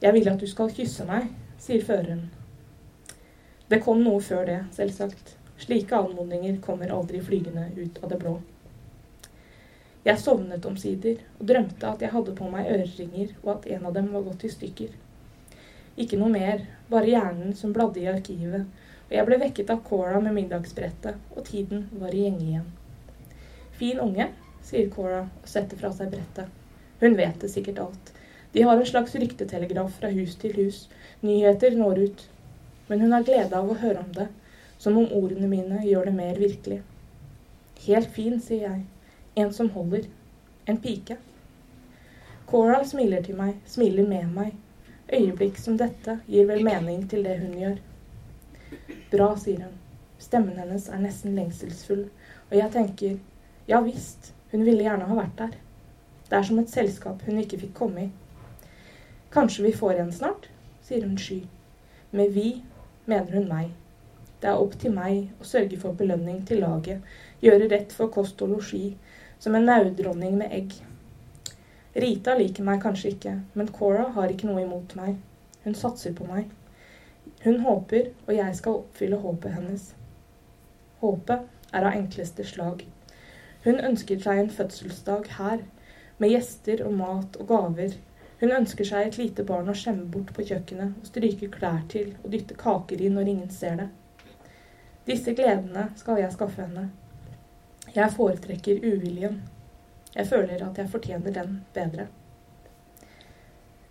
Jeg 0.00 0.16
vil 0.16 0.32
at 0.32 0.40
du 0.40 0.48
skal 0.48 0.72
kysse 0.72 1.04
meg, 1.08 1.28
sier 1.60 1.84
føreren 1.84 2.26
det 3.66 3.80
kom 3.82 3.98
noe 3.98 4.20
før 4.22 4.44
det, 4.46 4.58
selvsagt. 4.76 5.32
Slike 5.58 5.98
anmodninger 5.98 6.60
kommer 6.62 6.92
aldri 6.94 7.18
flygende 7.18 7.64
ut 7.74 7.96
av 7.98 8.12
det 8.12 8.18
blå. 8.22 8.36
Jeg 10.06 10.22
sovnet 10.22 10.66
omsider 10.68 11.22
og 11.38 11.48
drømte 11.50 11.88
at 11.88 12.02
jeg 12.04 12.12
hadde 12.12 12.34
på 12.38 12.48
meg 12.50 12.68
øreringer, 12.70 13.32
og 13.42 13.56
at 13.56 13.68
en 13.74 13.88
av 13.88 13.94
dem 13.96 14.12
var 14.14 14.26
gått 14.28 14.46
i 14.46 14.52
stykker. 14.52 14.92
Ikke 15.96 16.18
noe 16.20 16.30
mer, 16.30 16.62
bare 16.90 17.10
hjernen 17.10 17.56
som 17.58 17.72
bladde 17.74 18.02
i 18.02 18.08
arkivet, 18.12 18.68
og 19.06 19.16
jeg 19.16 19.26
ble 19.26 19.40
vekket 19.42 19.72
av 19.74 19.82
Cora 19.86 20.20
med 20.22 20.36
middagsbrettet, 20.36 21.18
og 21.34 21.48
tiden 21.48 21.88
var 21.98 22.14
i 22.14 22.22
gjenge 22.26 22.46
igjen. 22.46 22.70
Fin 23.80 24.00
unge, 24.02 24.28
sier 24.66 24.92
Cora 24.94 25.24
og 25.26 25.50
setter 25.50 25.80
fra 25.80 25.90
seg 25.94 26.14
brettet. 26.14 26.54
Hun 27.02 27.18
vet 27.18 27.42
det 27.42 27.50
sikkert 27.52 27.82
alt. 27.82 28.14
De 28.54 28.62
har 28.64 28.78
en 28.78 28.88
slags 28.88 29.18
ryktetelegraf 29.18 29.98
fra 29.98 30.08
hus 30.14 30.38
til 30.40 30.54
hus. 30.56 30.86
Nyheter 31.26 31.74
når 31.76 32.06
ut 32.06 32.26
men 32.86 33.00
hun 33.00 33.12
har 33.12 33.24
glede 33.26 33.56
av 33.58 33.70
å 33.70 33.78
høre 33.80 34.02
om 34.02 34.12
det, 34.14 34.28
som 34.78 34.98
om 34.98 35.08
ordene 35.18 35.48
mine 35.50 35.82
gjør 35.86 36.10
det 36.10 36.14
mer 36.16 36.38
virkelig. 36.38 36.82
Helt 37.86 38.12
fin, 38.14 38.38
sier 38.42 38.68
jeg. 38.68 38.84
En 39.38 39.52
som 39.52 39.70
holder. 39.70 40.04
En 40.64 40.78
pike. 40.80 41.16
Coral 42.48 42.86
smiler 42.88 43.20
til 43.22 43.36
meg, 43.36 43.58
smiler 43.68 44.06
med 44.08 44.30
meg. 44.32 44.54
Øyeblikk 45.12 45.58
som 45.60 45.74
dette 45.76 46.14
gir 46.24 46.46
vel 46.48 46.64
mening 46.64 47.02
til 47.10 47.26
det 47.26 47.34
hun 47.42 47.52
gjør. 47.60 47.74
Bra, 49.12 49.26
sier 49.36 49.66
hun. 49.66 49.74
Stemmen 50.18 50.56
hennes 50.56 50.86
er 50.88 51.02
nesten 51.02 51.36
lengselsfull, 51.36 52.06
og 52.48 52.54
jeg 52.56 52.72
tenker, 52.72 53.18
ja 53.68 53.82
visst, 53.84 54.32
hun 54.54 54.64
ville 54.64 54.86
gjerne 54.86 55.04
ha 55.10 55.18
vært 55.18 55.36
der. 55.42 55.58
Det 56.30 56.38
er 56.38 56.48
som 56.48 56.62
et 56.62 56.72
selskap 56.72 57.20
hun 57.28 57.42
ikke 57.42 57.60
fikk 57.66 57.74
komme 57.76 58.06
i. 58.06 58.10
Kanskje 59.36 59.66
vi 59.66 59.74
får 59.76 60.00
en 60.00 60.14
snart, 60.16 60.48
sier 60.86 61.04
hun 61.04 61.20
sky. 61.20 61.42
Med 62.16 62.32
vi 62.32 62.62
mener 63.04 63.36
hun 63.36 63.52
meg. 63.52 63.76
Det 64.40 64.48
er 64.48 64.64
opp 64.64 64.80
til 64.80 64.96
meg 64.96 65.28
å 65.42 65.44
sørge 65.44 65.76
for 65.84 65.92
belønning 65.92 66.40
til 66.48 66.64
laget, 66.64 67.04
gjøre 67.44 67.68
rett 67.68 67.92
for 67.92 68.08
kost 68.16 68.40
og 68.40 68.56
losji, 68.56 68.96
som 69.38 69.54
en 69.54 69.66
naudronning 69.68 70.38
med 70.38 70.52
egg. 70.52 70.74
Rita 71.96 72.34
liker 72.36 72.66
meg 72.66 72.82
kanskje 72.84 73.14
ikke, 73.14 73.34
men 73.54 73.72
Cora 73.72 74.08
har 74.16 74.32
ikke 74.32 74.48
noe 74.50 74.64
imot 74.64 74.96
meg. 74.98 75.16
Hun 75.64 75.76
satser 75.76 76.14
på 76.16 76.26
meg. 76.28 76.50
Hun 77.44 77.62
håper, 77.64 78.10
og 78.26 78.34
jeg 78.36 78.58
skal 78.58 78.80
oppfylle 78.82 79.20
håpet 79.22 79.56
hennes. 79.56 79.86
Håpet 81.00 81.72
er 81.72 81.86
av 81.86 81.96
enkleste 81.96 82.44
slag. 82.46 82.84
Hun 83.64 83.80
ønsker 83.80 84.20
seg 84.22 84.42
en 84.42 84.52
fødselsdag 84.52 85.32
her, 85.38 85.64
med 86.18 86.32
gjester 86.32 86.84
og 86.86 86.94
mat 86.96 87.36
og 87.40 87.48
gaver, 87.50 87.96
hun 88.40 88.52
ønsker 88.52 88.84
seg 88.84 89.06
et 89.06 89.16
lite 89.16 89.44
barn 89.48 89.70
å 89.72 89.74
skjemme 89.76 90.10
bort 90.12 90.34
på 90.36 90.44
kjøkkenet 90.44 90.98
og 91.00 91.08
stryke 91.08 91.48
klær 91.52 91.86
til 91.88 92.10
og 92.18 92.28
dytte 92.34 92.56
kaker 92.60 93.00
i 93.00 93.08
når 93.12 93.30
ingen 93.32 93.52
ser 93.52 93.78
det. 93.80 93.86
Disse 95.08 95.32
gledene 95.38 95.86
skal 95.96 96.20
jeg 96.20 96.34
skaffe 96.34 96.66
henne. 96.66 96.90
Jeg 97.96 98.12
foretrekker 98.12 98.82
uviljen. 98.84 99.38
Jeg 100.12 100.28
føler 100.28 100.60
at 100.66 100.78
jeg 100.78 100.88
fortjener 100.92 101.32
den 101.32 101.60
bedre. 101.72 102.04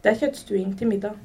Det 0.03 0.11
er 0.11 0.19
kjøttstuing 0.19 0.75
til 0.77 0.91
middag. 0.91 1.15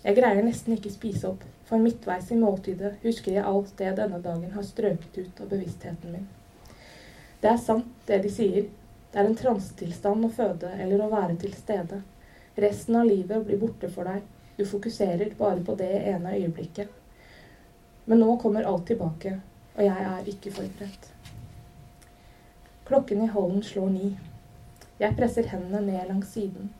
Jeg 0.00 0.16
greier 0.16 0.40
nesten 0.46 0.72
ikke 0.72 0.92
spise 0.94 1.28
opp, 1.28 1.42
for 1.68 1.82
midtveis 1.82 2.30
i 2.32 2.38
måltidet 2.40 2.94
husker 3.02 3.34
jeg 3.34 3.44
alt 3.44 3.74
det 3.76 3.90
denne 3.98 4.22
dagen 4.24 4.54
har 4.54 4.64
strøket 4.64 5.18
ut 5.20 5.42
av 5.44 5.52
bevisstheten 5.52 6.16
min. 6.16 6.24
Det 7.44 7.52
er 7.52 7.60
sant, 7.60 7.92
det 8.08 8.22
de 8.24 8.32
sier. 8.32 8.72
Det 9.12 9.20
er 9.20 9.28
en 9.28 9.36
transetilstand 9.36 10.24
å 10.24 10.32
føde 10.32 10.72
eller 10.80 11.04
å 11.04 11.12
være 11.12 11.36
til 11.44 11.52
stede. 11.60 12.00
Resten 12.56 12.96
av 12.96 13.08
livet 13.10 13.44
blir 13.44 13.60
borte 13.60 13.92
for 13.92 14.08
deg. 14.08 14.24
Du 14.56 14.64
fokuserer 14.64 15.36
bare 15.36 15.60
på 15.66 15.76
det 15.76 15.92
ene 16.14 16.38
øyeblikket. 16.40 16.88
Men 18.08 18.24
nå 18.24 18.40
kommer 18.40 18.64
alt 18.64 18.88
tilbake. 18.88 19.40
og 19.76 19.84
jeg 19.84 20.04
er 20.04 20.28
ikke 20.28 20.50
forberedt. 20.52 21.19
Klokken 22.90 23.22
i 23.22 23.26
hallen 23.26 23.62
slår 23.62 23.90
ni. 23.90 24.06
Jeg 24.98 25.14
presser 25.14 25.46
hendene 25.46 25.78
ned 25.86 26.08
langs 26.08 26.32
siden, 26.34 26.72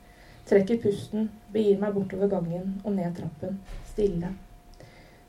trekker 0.50 0.80
pusten, 0.82 1.28
begir 1.54 1.78
meg 1.78 1.92
bortover 1.94 2.26
gangen 2.32 2.72
og 2.82 2.96
ned 2.96 3.14
trappen, 3.14 3.60
stille. 3.92 4.32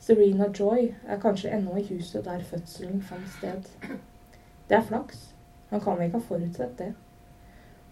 Serena 0.01 0.47
Joy 0.49 0.87
er 1.05 1.21
kanskje 1.21 1.53
ennå 1.53 1.77
i 1.77 1.85
huset 1.91 2.25
der 2.25 2.41
fødselen 2.49 3.05
fant 3.05 3.29
sted. 3.35 3.69
Det 4.65 4.79
er 4.79 4.89
flaks. 4.89 5.21
Han 5.69 5.85
kan 5.85 6.01
ikke 6.01 6.17
ha 6.17 6.25
forutsett 6.31 6.73
det. 6.81 6.89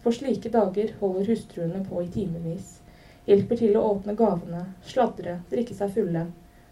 For 0.01 0.09
slike 0.09 0.49
dager 0.49 0.97
holder 0.97 1.29
hustruene 1.29 1.85
på 1.85 2.01
i 2.01 2.09
timevis. 2.17 2.79
Hjelper 3.29 3.61
til 3.61 3.77
å 3.77 3.85
åpne 3.93 4.17
gavene, 4.17 4.65
sladre, 4.81 5.43
drikke 5.53 5.77
seg 5.77 5.93
fulle. 5.93 6.25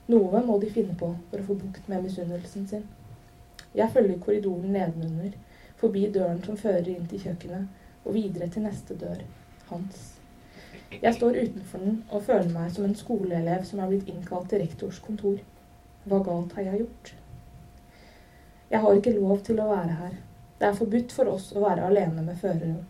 Noe 0.09 0.41
må 0.49 0.57
de 0.65 0.73
finne 0.73 0.97
på 0.97 1.13
for 1.29 1.37
å 1.37 1.51
få 1.51 1.61
bukt 1.61 1.93
med 1.93 2.09
misunnelsen 2.09 2.65
sin. 2.73 2.89
Jeg 3.77 3.93
følger 3.93 4.17
korridoren 4.17 4.73
nedenunder, 4.73 5.37
forbi 5.77 6.07
døren 6.13 6.43
som 6.45 6.57
fører 6.57 6.89
inn 6.93 7.07
til 7.09 7.21
kjøkkenet, 7.25 7.67
og 8.05 8.15
videre 8.15 8.47
til 8.49 8.65
neste 8.65 8.95
dør, 8.97 9.21
hans. 9.69 10.13
Jeg 11.01 11.13
står 11.13 11.37
utenfor 11.43 11.83
den 11.83 12.03
og 12.09 12.23
føler 12.23 12.51
meg 12.53 12.71
som 12.71 12.85
en 12.87 12.95
skoleelev 12.95 13.65
som 13.67 13.79
er 13.83 13.89
blitt 13.91 14.09
innkalt 14.11 14.49
til 14.49 14.63
rektors 14.63 14.99
kontor. 15.03 15.39
Hva 16.07 16.21
galt 16.23 16.53
har 16.55 16.69
jeg 16.69 16.83
gjort? 16.83 17.13
Jeg 18.71 18.79
har 18.83 18.95
ikke 18.95 19.15
lov 19.17 19.41
til 19.47 19.59
å 19.59 19.67
være 19.67 19.97
her. 20.01 20.13
Det 20.59 20.67
er 20.67 20.77
forbudt 20.79 21.13
for 21.15 21.29
oss 21.31 21.51
å 21.55 21.63
være 21.63 21.89
alene 21.89 22.23
med 22.23 22.39
føreren. 22.39 22.85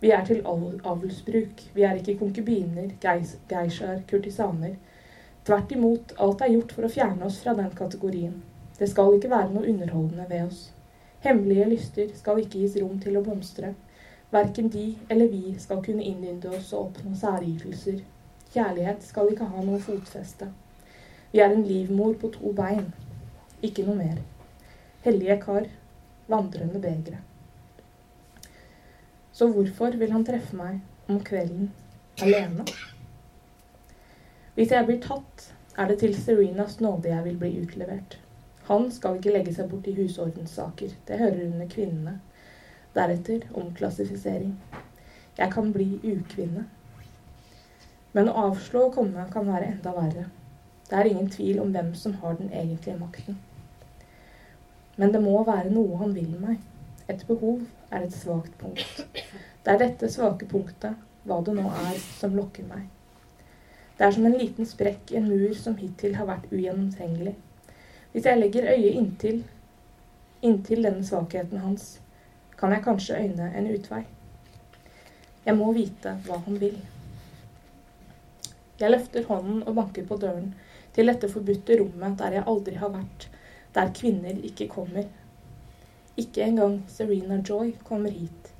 Vi 0.00 0.10
er 0.14 0.24
til 0.26 0.42
avlsbruk. 0.46 1.62
Vi 1.74 1.82
er 1.82 1.98
ikke 1.98 2.16
konkubiner, 2.20 2.90
geishaer, 3.02 4.02
kurtisaner. 4.10 4.74
Tvert 5.44 5.72
imot, 5.72 6.14
alt 6.18 6.42
er 6.44 6.54
gjort 6.54 6.72
for 6.76 6.86
å 6.86 6.92
fjerne 6.92 7.26
oss 7.28 7.42
fra 7.42 7.54
den 7.58 7.70
kategorien. 7.76 8.38
Det 8.78 8.88
skal 8.90 9.16
ikke 9.16 9.30
være 9.30 9.52
noe 9.54 9.68
underholdende 9.70 10.26
ved 10.30 10.46
oss. 10.48 10.62
Hemmelige 11.24 11.68
lyster 11.70 12.08
skal 12.14 12.42
ikke 12.42 12.58
gis 12.60 12.74
rom 12.76 12.98
til 13.00 13.16
å 13.16 13.22
blomstre. 13.24 13.70
Verken 14.34 14.66
de 14.68 14.90
eller 15.08 15.30
vi 15.32 15.54
skal 15.58 15.78
kunne 15.84 16.04
innynde 16.04 16.50
oss 16.52 16.72
og 16.74 16.90
oppnå 16.90 17.14
særytelser. 17.16 18.02
Kjærlighet 18.52 19.06
skal 19.06 19.30
ikke 19.32 19.46
ha 19.48 19.62
noe 19.64 19.80
fotfeste. 19.80 20.50
Vi 21.32 21.40
er 21.40 21.54
en 21.54 21.64
livmor 21.64 22.12
på 22.20 22.28
to 22.34 22.52
bein. 22.52 22.90
Ikke 23.64 23.86
noe 23.86 23.96
mer. 24.02 24.18
Hellige 25.06 25.38
kar, 25.46 25.70
vandrende 26.28 26.82
begre. 26.82 27.22
Så 29.32 29.48
hvorfor 29.50 29.96
vil 29.96 30.12
han 30.12 30.26
treffe 30.28 30.56
meg 30.60 31.08
om 31.08 31.24
kvelden 31.24 31.72
alene? 32.22 32.68
Hvis 34.54 34.76
jeg 34.76 34.86
blir 34.86 35.00
tatt, 35.02 35.48
er 35.74 35.88
det 35.88 36.02
til 36.04 36.12
Serenas 36.20 36.78
nåde 36.84 37.10
jeg 37.10 37.24
vil 37.24 37.40
bli 37.40 37.54
utlevert. 37.64 38.20
Han 38.68 38.88
skal 38.92 39.18
ikke 39.18 39.32
legge 39.34 39.52
seg 39.56 39.68
bort 39.70 39.88
i 39.90 39.96
husordenssaker. 39.96 40.94
Det 41.08 41.18
hører 41.20 41.46
under 41.50 41.68
kvinnene. 41.68 42.18
Deretter 42.94 43.44
omklassifisering. 43.60 44.54
Jeg 45.38 45.52
kan 45.52 45.72
bli 45.74 45.98
ukvinne. 46.00 46.64
Men 48.14 48.30
å 48.30 48.46
avslå 48.48 48.86
å 48.86 48.92
komme 48.94 49.26
kan 49.32 49.48
være 49.50 49.72
enda 49.74 49.92
verre. 49.96 50.28
Det 50.88 50.96
er 50.96 51.10
ingen 51.10 51.30
tvil 51.32 51.60
om 51.60 51.72
hvem 51.74 51.90
som 51.98 52.14
har 52.22 52.38
den 52.38 52.52
egentlige 52.52 53.00
makten. 53.00 53.38
Men 54.96 55.12
det 55.12 55.22
må 55.24 55.40
være 55.44 55.72
noe 55.74 55.98
han 56.00 56.14
vil 56.14 56.36
meg. 56.40 56.60
Et 57.10 57.24
behov 57.28 57.64
er 57.90 58.04
et 58.04 58.14
svakt 58.14 58.54
punkt. 58.60 59.02
Det 59.64 59.72
er 59.72 59.80
dette 59.80 60.08
svake 60.12 60.46
punktet, 60.48 60.94
hva 61.24 61.40
det 61.44 61.56
nå 61.56 61.64
er, 61.68 61.98
som 62.20 62.36
lokker 62.36 62.64
meg. 62.68 62.86
Det 63.98 64.06
er 64.06 64.14
som 64.14 64.24
en 64.28 64.38
liten 64.38 64.68
sprekk 64.68 65.12
i 65.12 65.18
en 65.20 65.28
mur 65.28 65.52
som 65.58 65.76
hittil 65.76 66.16
har 66.18 66.28
vært 66.30 66.48
ugjennomtrengelig. 66.52 67.34
Hvis 68.14 68.28
jeg 68.30 68.38
legger 68.38 68.68
øyet 68.70 68.94
inntil, 68.94 69.40
inntil 70.46 70.84
denne 70.86 71.02
svakheten 71.02 71.58
hans, 71.58 71.86
kan 72.54 72.70
jeg 72.70 72.84
kanskje 72.84 73.16
øyne 73.18 73.48
en 73.58 73.66
utvei. 73.74 74.04
Jeg 75.46 75.56
må 75.58 75.72
vite 75.74 76.12
hva 76.22 76.38
han 76.44 76.60
vil. 76.60 76.76
Jeg 78.78 78.94
løfter 78.94 79.26
hånden 79.26 79.64
og 79.66 79.74
banker 79.80 80.06
på 80.06 80.20
døren 80.22 80.52
til 80.94 81.10
dette 81.10 81.32
forbudte 81.32 81.80
rommet 81.82 82.14
der 82.22 82.38
jeg 82.38 82.46
aldri 82.54 82.78
har 82.78 82.94
vært, 82.94 83.28
der 83.74 83.92
kvinner 83.98 84.38
ikke 84.46 84.70
kommer. 84.70 85.10
Ikke 86.14 86.46
engang 86.46 86.84
Serena 86.86 87.42
Joy 87.42 87.74
kommer 87.82 88.14
hit, 88.14 88.54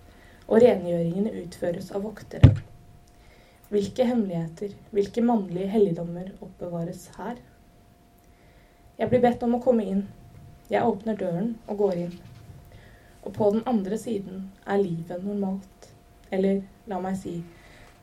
og 0.49 0.67
rengjøringene 0.67 1.39
utføres 1.45 1.95
av 1.95 2.03
voktere. 2.11 2.57
Hvilke 3.71 4.11
hemmeligheter, 4.11 4.75
hvilke 4.91 5.23
mannlige 5.23 5.71
helligdommer 5.79 6.35
oppbevares 6.43 7.13
her? 7.21 7.39
Jeg 8.99 9.09
blir 9.11 9.23
bedt 9.25 9.43
om 9.43 9.57
å 9.57 9.63
komme 9.63 9.85
inn. 9.91 10.05
Jeg 10.71 10.87
åpner 10.87 11.17
døren 11.19 11.55
og 11.67 11.79
går 11.83 11.97
inn. 12.05 12.13
Og 13.25 13.33
på 13.35 13.49
den 13.51 13.65
andre 13.67 13.99
siden 13.99 14.53
er 14.67 14.83
livet 14.83 15.25
normalt. 15.25 15.89
Eller 16.31 16.63
la 16.87 17.01
meg 17.03 17.17
si 17.19 17.41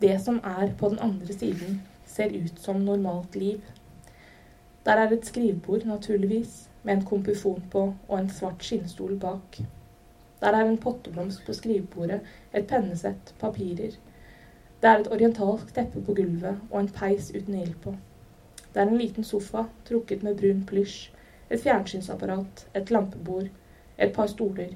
det 0.02 0.18
som 0.24 0.42
er 0.44 0.74
på 0.78 0.90
den 0.90 1.00
andre 1.00 1.34
siden, 1.34 1.82
ser 2.06 2.34
ut 2.34 2.60
som 2.60 2.82
normalt 2.84 3.36
liv. 3.36 3.62
Der 4.86 4.98
er 4.98 5.14
et 5.14 5.26
skrivebord, 5.26 5.86
naturligvis, 5.86 6.70
med 6.84 6.98
en 6.98 7.06
kompufon 7.06 7.64
på 7.72 7.94
og 8.08 8.20
en 8.20 8.30
svart 8.30 8.64
skinnstol 8.66 9.20
bak. 9.20 9.62
Der 10.42 10.48
er 10.58 10.66
en 10.66 10.78
potteblomst 10.78 11.46
på 11.46 11.54
skrivebordet, 11.54 12.20
et 12.54 12.68
pennesett, 12.68 13.36
papirer. 13.40 13.96
Det 14.82 14.90
er 14.90 15.00
et 15.00 15.12
orientalsk 15.12 15.74
teppe 15.76 16.02
på 16.02 16.14
gulvet 16.18 16.58
og 16.72 16.80
en 16.80 16.90
peis 16.90 17.32
uten 17.36 17.62
ild 17.62 17.76
på. 17.84 17.94
Det 18.74 18.80
er 18.80 18.88
en 18.88 18.98
liten 18.98 19.28
sofa 19.28 19.66
trukket 19.88 20.24
med 20.24 20.38
brun 20.40 20.64
plysj, 20.68 21.10
et 21.50 21.62
fjernsynsapparat, 21.62 22.68
et 22.74 22.92
lampebord, 22.92 23.50
et 23.98 24.14
par 24.16 24.30
stoler. 24.32 24.76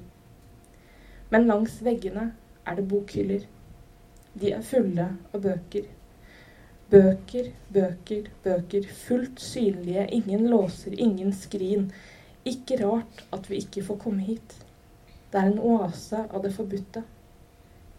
Men 1.30 1.46
langs 1.48 1.78
veggene 1.82 2.30
er 2.66 2.76
det 2.76 2.88
bokhyller. 2.88 3.46
De 4.36 4.52
er 4.52 4.66
fulle 4.66 5.06
av 5.32 5.40
bøker. 5.42 5.88
Bøker, 6.90 7.48
bøker, 7.72 8.28
bøker. 8.44 8.84
Fullt 9.06 9.40
synlige, 9.40 10.06
ingen 10.12 10.46
låser, 10.52 10.94
ingen 11.00 11.32
skrin. 11.32 11.88
Ikke 12.44 12.78
rart 12.84 13.24
at 13.32 13.50
vi 13.50 13.62
ikke 13.64 13.82
får 13.88 13.98
komme 14.04 14.22
hit. 14.28 14.58
Det 15.32 15.40
er 15.40 15.50
en 15.50 15.58
oase 15.58 16.20
av 16.28 16.44
det 16.44 16.52
forbudte. 16.54 17.02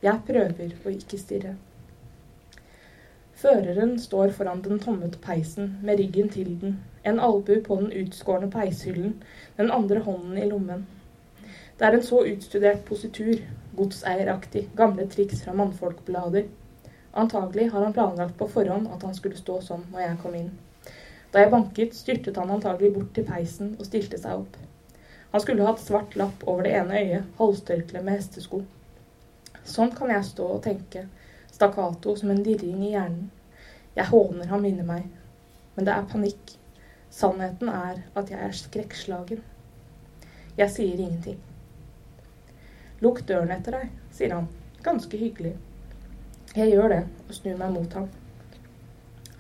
Jeg 0.06 0.24
prøver 0.30 0.78
å 0.86 0.94
ikke 0.94 1.20
stirre. 1.20 1.58
Føreren 3.38 4.00
står 4.02 4.32
foran 4.34 4.64
den 4.66 4.80
tomme 4.82 5.08
peisen 5.22 5.76
med 5.86 6.00
ryggen 6.00 6.30
til 6.34 6.56
den, 6.62 6.80
en 7.06 7.20
albu 7.22 7.60
på 7.68 7.76
den 7.82 7.92
utskårne 8.00 8.48
peishyllen, 8.50 9.12
den 9.58 9.70
andre 9.72 10.00
hånden 10.08 10.40
i 10.42 10.48
lommen. 10.50 10.88
Det 11.78 11.86
er 11.86 11.94
en 11.94 12.06
så 12.08 12.24
utstudert 12.26 12.82
positur, 12.88 13.44
godseieraktig, 13.78 14.64
gamle 14.80 15.06
triks 15.14 15.44
fra 15.46 15.54
mannfolkblader. 15.54 16.48
Antagelig 17.14 17.68
har 17.76 17.86
han 17.86 17.94
planlagt 17.94 18.38
på 18.40 18.48
forhånd 18.56 18.90
at 18.96 19.06
han 19.06 19.14
skulle 19.14 19.38
stå 19.38 19.60
sånn 19.68 19.86
når 19.92 20.04
jeg 20.08 20.18
kom 20.24 20.40
inn. 20.40 20.50
Da 21.30 21.44
jeg 21.44 21.54
banket, 21.54 21.94
styrtet 21.94 22.42
han 22.42 22.56
antagelig 22.58 22.96
bort 22.96 23.14
til 23.14 23.28
peisen 23.28 23.76
og 23.78 23.86
stilte 23.86 24.18
seg 24.18 24.42
opp. 24.42 24.58
Han 25.36 25.46
skulle 25.46 25.70
hatt 25.70 25.86
svart 25.86 26.18
lapp 26.18 26.42
over 26.48 26.66
det 26.66 26.74
ene 26.80 27.04
øyet, 27.04 27.30
halstørkle 27.38 28.02
med 28.02 28.18
hestesko. 28.18 28.64
Sånn 29.62 29.94
kan 29.94 30.10
jeg 30.10 30.26
stå 30.26 30.50
og 30.56 30.64
tenke, 30.66 31.06
stakkato 31.58 32.16
som 32.16 32.30
en 32.30 32.44
dirring 32.46 32.84
i 32.86 32.94
hjernen. 32.94 33.30
Jeg 33.98 34.12
håner 34.12 34.50
ham 34.52 34.66
inni 34.70 34.84
meg, 34.86 35.08
men 35.76 35.88
det 35.88 35.94
er 35.94 36.10
panikk. 36.12 36.52
Sannheten 37.10 37.72
er 37.74 38.04
at 38.20 38.30
jeg 38.30 38.38
er 38.46 38.54
skrekkslagen. 38.54 39.40
Jeg 40.58 40.74
sier 40.74 41.00
ingenting. 41.00 41.40
Lukk 43.02 43.24
døren 43.30 43.54
etter 43.56 43.80
deg, 43.80 43.96
sier 44.14 44.36
han, 44.36 44.50
ganske 44.86 45.18
hyggelig. 45.18 45.56
Jeg 46.58 46.76
gjør 46.76 46.94
det 46.94 47.02
og 47.26 47.34
snur 47.40 47.58
meg 47.58 47.74
mot 47.74 47.98
ham. 47.98 48.06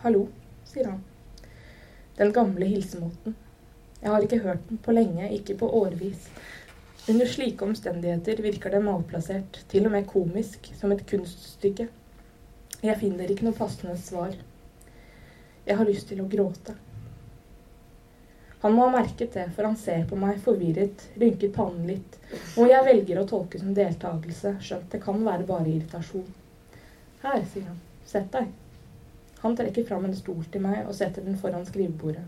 Hallo, 0.01 0.27
sier 0.69 0.89
han. 0.89 1.03
Den 2.17 2.33
gamle 2.33 2.65
hilsemåten. 2.69 3.37
Jeg 4.01 4.13
har 4.13 4.25
ikke 4.25 4.41
hørt 4.41 4.65
den 4.69 4.81
på 4.81 4.93
lenge, 4.93 5.29
ikke 5.37 5.57
på 5.61 5.69
årevis. 5.83 6.29
Under 7.09 7.29
slike 7.29 7.65
omstendigheter 7.65 8.41
virker 8.45 8.73
det 8.73 8.83
malplassert, 8.85 9.61
til 9.69 9.85
og 9.85 9.93
med 9.93 10.09
komisk, 10.09 10.69
som 10.77 10.93
et 10.93 11.05
kunststykke. 11.09 11.89
Jeg 12.85 12.99
finner 13.01 13.31
ikke 13.33 13.47
noe 13.47 13.57
passende 13.57 13.95
svar. 13.97 14.35
Jeg 15.65 15.77
har 15.79 15.87
lyst 15.89 16.11
til 16.11 16.21
å 16.21 16.27
gråte. 16.29 16.75
Han 18.61 18.75
må 18.75 18.85
ha 18.85 18.91
merket 18.93 19.33
det, 19.33 19.47
for 19.55 19.65
han 19.65 19.77
ser 19.81 20.05
på 20.09 20.17
meg 20.17 20.37
forvirret, 20.45 21.07
rynket 21.17 21.55
pannen 21.55 21.89
litt, 21.89 22.19
og 22.57 22.69
jeg 22.69 22.85
velger 22.85 23.21
å 23.21 23.25
tolke 23.29 23.61
som 23.61 23.73
deltakelse, 23.77 24.55
skjønt 24.61 24.93
det 24.93 25.01
kan 25.01 25.25
være 25.25 25.49
bare 25.49 25.69
irritasjon. 25.71 26.29
Her, 27.25 27.43
sier 27.49 27.65
han, 27.65 27.81
sett 28.05 28.31
deg. 28.33 28.53
Han 29.41 29.57
trekker 29.57 29.85
fram 29.85 30.05
en 30.05 30.17
stol 30.17 30.45
til 30.53 30.65
meg 30.65 30.83
og 30.85 30.95
setter 30.97 31.25
den 31.25 31.37
foran 31.41 31.65
skrivebordet. 31.65 32.25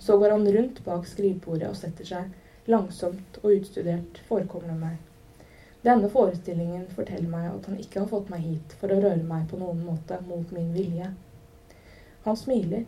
Så 0.00 0.16
går 0.20 0.36
han 0.36 0.48
rundt 0.56 0.84
bak 0.84 1.08
skrivebordet 1.08 1.68
og 1.72 1.76
setter 1.80 2.08
seg, 2.08 2.32
langsomt 2.68 3.40
og 3.42 3.52
utstudert, 3.56 4.20
forekommende 4.28 4.76
meg. 4.80 5.09
Denne 5.82 6.10
forestillingen 6.12 6.86
forteller 6.92 7.28
meg 7.32 7.46
at 7.48 7.66
han 7.70 7.78
ikke 7.80 8.02
har 8.02 8.08
fått 8.10 8.28
meg 8.32 8.42
hit 8.44 8.74
for 8.80 8.92
å 8.92 8.98
røre 9.00 9.24
meg 9.24 9.46
på 9.48 9.60
noen 9.60 9.80
måte 9.86 10.18
mot 10.26 10.50
min 10.52 10.74
vilje. 10.76 11.08
Han 12.26 12.36
smiler. 12.36 12.84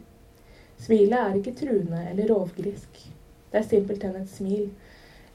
Smilet 0.83 1.19
er 1.19 1.39
ikke 1.39 1.55
truende 1.57 2.03
eller 2.11 2.29
rovgrisk. 2.29 3.01
Det 3.53 3.61
er 3.63 3.69
simpelthen 3.69 4.19
et 4.21 4.29
smil. 4.29 4.67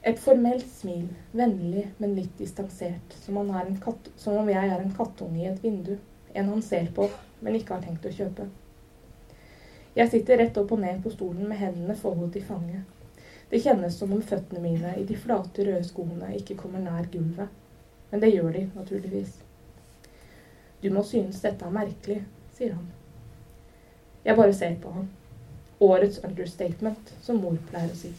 Et 0.06 0.20
formelt 0.22 0.68
smil, 0.70 1.08
vennlig, 1.34 1.88
men 1.98 2.14
litt 2.14 2.38
distansert, 2.38 3.16
som, 3.24 3.40
katt, 3.82 4.10
som 4.16 4.38
om 4.38 4.50
jeg 4.52 4.70
er 4.70 4.78
en 4.78 4.94
kattunge 4.94 5.42
i 5.42 5.48
et 5.50 5.58
vindu, 5.64 5.96
en 6.34 6.52
han 6.52 6.62
ser 6.62 6.86
på, 6.94 7.08
men 7.42 7.58
ikke 7.58 7.74
har 7.74 7.82
tenkt 7.82 8.06
å 8.06 8.14
kjøpe. 8.14 8.46
Jeg 9.98 10.12
sitter 10.12 10.38
rett 10.38 10.62
opp 10.62 10.76
og 10.76 10.84
ned 10.84 11.02
på 11.02 11.10
stolen 11.10 11.50
med 11.50 11.58
hendene 11.58 11.98
foldet 11.98 12.38
i 12.38 12.44
fanget. 12.46 12.97
Det 13.50 13.60
kjennes 13.64 13.96
som 13.96 14.12
om 14.12 14.22
føttene 14.22 14.60
mine 14.60 14.92
i 15.00 15.04
de 15.08 15.16
flate, 15.16 15.64
røde 15.64 15.84
skoene 15.88 16.34
ikke 16.36 16.58
kommer 16.58 16.82
nær 16.84 17.08
gulvet. 17.12 17.48
Men 18.10 18.20
det 18.20 18.32
gjør 18.34 18.52
de, 18.52 18.64
naturligvis. 18.74 19.38
Du 20.82 20.90
må 20.92 21.02
synes 21.04 21.40
dette 21.40 21.64
er 21.64 21.72
merkelig, 21.72 22.20
sier 22.56 22.74
han. 22.76 22.86
Jeg 24.24 24.36
bare 24.36 24.54
ser 24.54 24.76
på 24.82 24.92
ham. 24.92 25.08
Årets 25.80 26.20
understatement, 26.24 27.12
som 27.24 27.40
mor 27.40 27.56
pleier 27.70 27.92
å 27.92 27.96
si. 27.96 28.12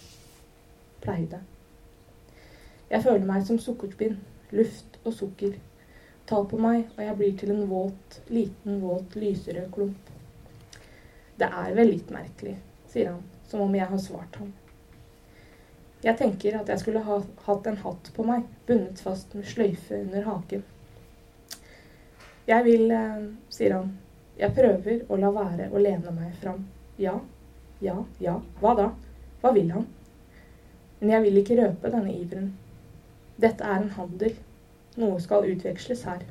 Pleide. 1.03 1.41
Jeg 2.89 3.03
føler 3.05 3.25
meg 3.29 3.45
som 3.45 3.59
sukkerspinn. 3.61 4.17
Luft 4.51 4.97
og 5.03 5.13
sukker. 5.13 5.59
Ta 6.29 6.39
på 6.45 6.57
meg, 6.61 6.87
og 6.95 7.03
jeg 7.05 7.17
blir 7.19 7.35
til 7.37 7.53
en 7.53 7.67
våt, 7.69 8.17
liten, 8.33 8.81
våt, 8.81 9.13
lyserød 9.17 9.69
klump. 9.73 10.09
Det 11.37 11.45
er 11.45 11.77
vel 11.77 11.93
litt 11.93 12.09
merkelig, 12.13 12.55
sier 12.89 13.13
han, 13.13 13.21
som 13.49 13.61
om 13.65 13.77
jeg 13.77 13.87
har 13.93 14.01
svart 14.01 14.41
ham. 14.41 14.49
Jeg 16.03 16.15
tenker 16.17 16.55
at 16.55 16.69
jeg 16.71 16.79
skulle 16.79 17.03
ha 17.03 17.17
hatt 17.45 17.65
en 17.67 17.79
hatt 17.81 18.11
på 18.15 18.23
meg, 18.23 18.45
bundet 18.67 19.01
fast 19.03 19.33
med 19.35 19.47
sløyfe 19.47 19.97
under 19.99 20.23
haken. 20.23 20.63
Jeg 22.47 22.63
vil, 22.65 22.91
eh, 22.91 23.25
sier 23.51 23.75
han, 23.75 23.91
jeg 24.39 24.55
prøver 24.55 25.03
å 25.11 25.17
la 25.19 25.31
være 25.35 25.67
å 25.69 25.81
lene 25.83 26.13
meg 26.15 26.37
fram. 26.39 26.63
Ja, 26.97 27.19
ja, 27.83 27.97
ja, 28.19 28.37
hva 28.61 28.75
da? 28.79 28.87
Hva 29.41 29.51
vil 29.53 29.71
han? 29.71 29.85
Men 30.99 31.11
jeg 31.13 31.25
vil 31.25 31.41
ikke 31.41 31.59
røpe 31.59 31.91
denne 31.91 32.15
iveren. 32.15 32.53
Dette 33.39 33.63
er 33.63 33.83
en 33.83 33.91
handel. 33.95 34.33
Noe 34.99 35.19
skal 35.19 35.47
utveksles 35.51 36.05
her. 36.07 36.23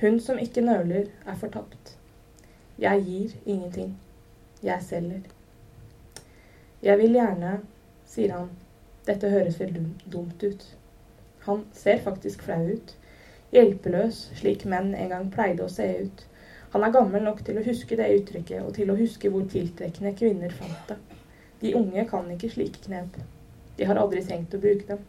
Hun 0.00 0.18
som 0.20 0.40
ikke 0.40 0.64
nøler, 0.64 1.12
er 1.26 1.36
fortapt. 1.40 1.96
Jeg 2.80 3.04
gir 3.04 3.36
ingenting. 3.44 3.94
Jeg 4.62 4.82
selger. 4.82 5.28
Jeg 6.82 6.98
vil 6.98 7.20
gjerne, 7.20 7.60
sier 8.08 8.32
han, 8.34 8.50
dette 9.06 9.30
høres 9.30 9.58
vel 9.60 9.72
dumt 10.12 10.42
ut. 10.42 10.66
Han 11.46 11.64
ser 11.74 12.02
faktisk 12.04 12.42
flau 12.46 12.60
ut. 12.70 12.94
Hjelpeløs, 13.52 14.28
slik 14.38 14.64
menn 14.64 14.94
en 14.94 15.10
gang 15.10 15.30
pleide 15.32 15.66
å 15.66 15.72
se 15.72 15.88
ut. 16.04 16.26
Han 16.72 16.86
er 16.86 16.94
gammel 16.94 17.24
nok 17.26 17.42
til 17.44 17.58
å 17.58 17.64
huske 17.66 17.98
det 17.98 18.08
uttrykket, 18.14 18.62
og 18.62 18.74
til 18.78 18.90
å 18.90 18.96
huske 18.96 19.28
hvor 19.28 19.44
tiltrekkende 19.50 20.14
kvinner 20.16 20.54
fant 20.56 20.88
det. 20.88 20.96
De 21.60 21.74
unge 21.76 22.06
kan 22.08 22.30
ikke 22.32 22.48
slike 22.54 22.86
knep. 22.86 23.18
De 23.76 23.88
har 23.88 24.00
aldri 24.00 24.22
tenkt 24.24 24.54
å 24.54 24.62
bruke 24.62 24.86
dem. 24.88 25.02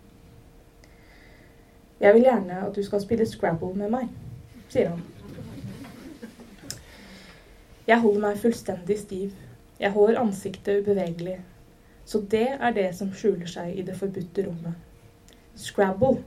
Jeg 2.04 2.18
vil 2.18 2.26
gjerne 2.28 2.60
at 2.66 2.76
du 2.76 2.84
skal 2.84 3.00
spille 3.00 3.26
Scrabble 3.30 3.72
med 3.80 3.94
meg, 3.94 4.10
sier 4.74 4.90
han. 4.92 5.06
Jeg 7.88 8.00
holder 8.00 8.22
meg 8.26 8.44
fullstendig 8.44 9.00
stiv. 9.00 9.32
Jeg 9.80 9.92
holder 9.92 10.20
ansiktet 10.20 10.84
ubevegelig, 10.84 11.40
så 12.06 12.22
det 12.30 12.48
er 12.60 12.76
det 12.76 12.90
som 12.98 13.12
skjuler 13.16 13.50
seg 13.50 13.78
i 13.78 13.86
det 13.88 13.96
forbudte 14.00 14.46
rommet. 14.48 14.76
Scrabble. 15.56 16.24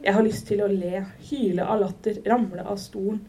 Jeg 0.00 0.16
har 0.16 0.24
lyst 0.24 0.46
til 0.48 0.62
å 0.64 0.68
le, 0.70 1.04
hyle 1.28 1.66
av 1.68 1.82
latter, 1.82 2.22
ramle 2.26 2.64
av 2.64 2.80
stolen. 2.80 3.20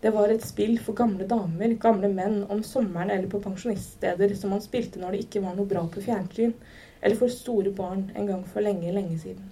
Det 0.00 0.12
var 0.12 0.30
et 0.30 0.44
spill 0.44 0.76
for 0.78 0.94
gamle 0.94 1.24
damer, 1.26 1.72
gamle 1.80 2.10
menn, 2.12 2.42
om 2.52 2.60
sommeren 2.62 3.10
eller 3.10 3.30
på 3.32 3.40
pensjoniststeder 3.42 4.34
som 4.36 4.52
man 4.52 4.62
spilte 4.62 5.00
når 5.00 5.16
det 5.16 5.22
ikke 5.24 5.42
var 5.46 5.56
noe 5.56 5.66
bra 5.70 5.86
på 5.88 6.04
fjernsyn, 6.04 6.52
eller 7.00 7.18
for 7.18 7.32
store 7.32 7.72
barn 7.74 8.10
en 8.14 8.28
gang 8.28 8.44
for 8.44 8.62
lenge, 8.62 8.92
lenge 8.92 9.18
siden. 9.24 9.48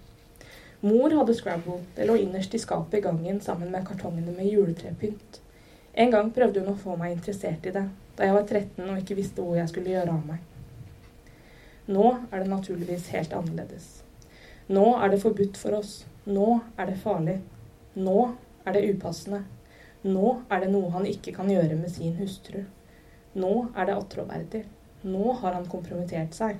Mor 0.85 1.16
hadde 1.16 1.35
Scrabble. 1.35 1.80
Det 1.96 2.04
lå 2.04 2.18
innerst 2.20 2.54
i 2.54 2.61
skapet 2.61 2.98
i 2.98 3.04
gangen 3.07 3.40
sammen 3.40 3.72
med 3.72 3.87
kartongene 3.88 4.37
med 4.37 4.52
juletrepynt. 4.52 5.40
En 5.94 6.11
gang 6.12 6.28
prøvde 6.35 6.61
hun 6.61 6.74
å 6.74 6.80
få 6.80 6.98
meg 7.00 7.16
interessert 7.16 7.64
i 7.64 7.72
det, 7.72 7.87
da 8.18 8.28
jeg 8.28 8.37
var 8.37 8.44
13 8.44 8.90
og 8.90 8.98
ikke 9.00 9.16
visste 9.16 9.40
hvor 9.40 9.57
jeg 9.57 9.70
skulle 9.72 9.94
gjøre 9.94 10.12
av 10.12 10.26
meg. 10.28 10.42
Nå 11.87 12.07
er 12.31 12.40
det 12.40 12.49
naturligvis 12.49 13.11
helt 13.12 13.33
annerledes. 13.37 14.05
Nå 14.68 14.87
er 14.97 15.11
det 15.12 15.20
forbudt 15.23 15.59
for 15.61 15.77
oss. 15.77 16.07
Nå 16.25 16.61
er 16.79 16.88
det 16.88 17.01
farlig. 17.03 17.40
Nå 17.94 18.31
er 18.64 18.73
det 18.73 18.87
upassende. 18.94 19.42
Nå 20.05 20.31
er 20.51 20.64
det 20.64 20.70
noe 20.73 20.90
han 20.94 21.07
ikke 21.09 21.35
kan 21.37 21.51
gjøre 21.51 21.77
med 21.77 21.92
sin 21.92 22.16
hustru. 22.16 22.62
Nå 23.35 23.53
er 23.77 23.90
det 23.90 23.99
attråverdig. 23.99 24.64
Nå 25.05 25.37
har 25.42 25.59
han 25.59 25.68
kompromittert 25.68 26.33
seg. 26.37 26.57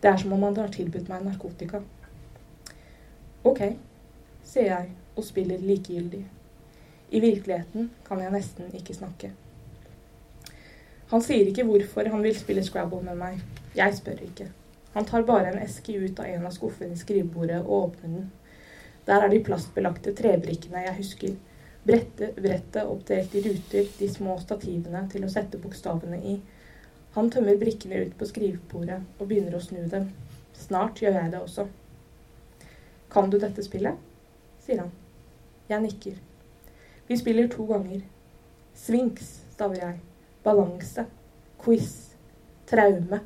Det 0.00 0.08
er 0.08 0.16
som 0.16 0.32
om 0.32 0.48
han 0.48 0.56
har 0.56 0.72
tilbudt 0.72 1.12
meg 1.12 1.24
narkotika. 1.26 1.82
Ok, 3.44 3.60
sier 4.44 4.70
jeg 4.72 4.90
og 5.16 5.24
spiller 5.24 5.60
likegyldig. 5.60 6.24
I 7.10 7.20
virkeligheten 7.20 7.90
kan 8.06 8.20
jeg 8.22 8.32
nesten 8.32 8.72
ikke 8.76 8.96
snakke. 8.96 9.34
Han 11.10 11.24
sier 11.24 11.48
ikke 11.50 11.66
hvorfor 11.66 12.08
han 12.08 12.22
vil 12.22 12.36
spille 12.38 12.64
Scrabble 12.64 13.02
med 13.04 13.18
meg. 13.18 13.40
Jeg 13.76 13.96
spør 13.96 14.22
ikke. 14.26 14.48
Han 14.94 15.06
tar 15.06 15.22
bare 15.22 15.52
en 15.52 15.62
eske 15.62 15.94
ut 15.94 16.18
av 16.18 16.26
en 16.26 16.46
av 16.46 16.54
skuffene 16.54 16.96
i 16.96 16.98
skrivebordet 16.98 17.60
og 17.60 17.74
åpner 17.84 18.14
den. 18.16 18.30
Der 19.06 19.22
er 19.24 19.30
de 19.30 19.42
plastbelagte 19.46 20.14
trebrikkene 20.18 20.82
jeg 20.86 20.96
husker. 20.96 21.36
Brettet, 21.86 22.34
brettet 22.36 22.82
oppdelt 22.84 23.34
i 23.34 23.42
ruter, 23.46 23.86
de 23.98 24.08
små 24.10 24.36
stativene 24.42 25.06
til 25.12 25.24
å 25.24 25.30
sette 25.32 25.60
bokstavene 25.62 26.18
i. 26.32 26.34
Han 27.14 27.30
tømmer 27.30 27.58
brikkene 27.58 28.02
ut 28.04 28.18
på 28.18 28.28
skrivebordet 28.28 29.00
og 29.18 29.26
begynner 29.30 29.56
å 29.56 29.62
snu 29.62 29.80
dem. 29.90 30.10
Snart 30.54 31.00
gjør 31.02 31.16
jeg 31.22 31.32
det 31.32 31.40
også. 31.40 31.66
Kan 33.10 33.30
du 33.30 33.38
dette 33.38 33.64
spillet? 33.66 33.96
sier 34.60 34.84
han. 34.84 34.92
Jeg 35.70 35.82
nikker. 35.86 36.20
Vi 37.08 37.16
spiller 37.18 37.48
to 37.50 37.64
ganger. 37.66 38.02
Svinks, 38.74 39.40
staver 39.54 39.80
jeg. 39.80 40.00
Balanse. 40.44 41.06
Quiz. 41.58 41.90
Traume. 42.70 43.22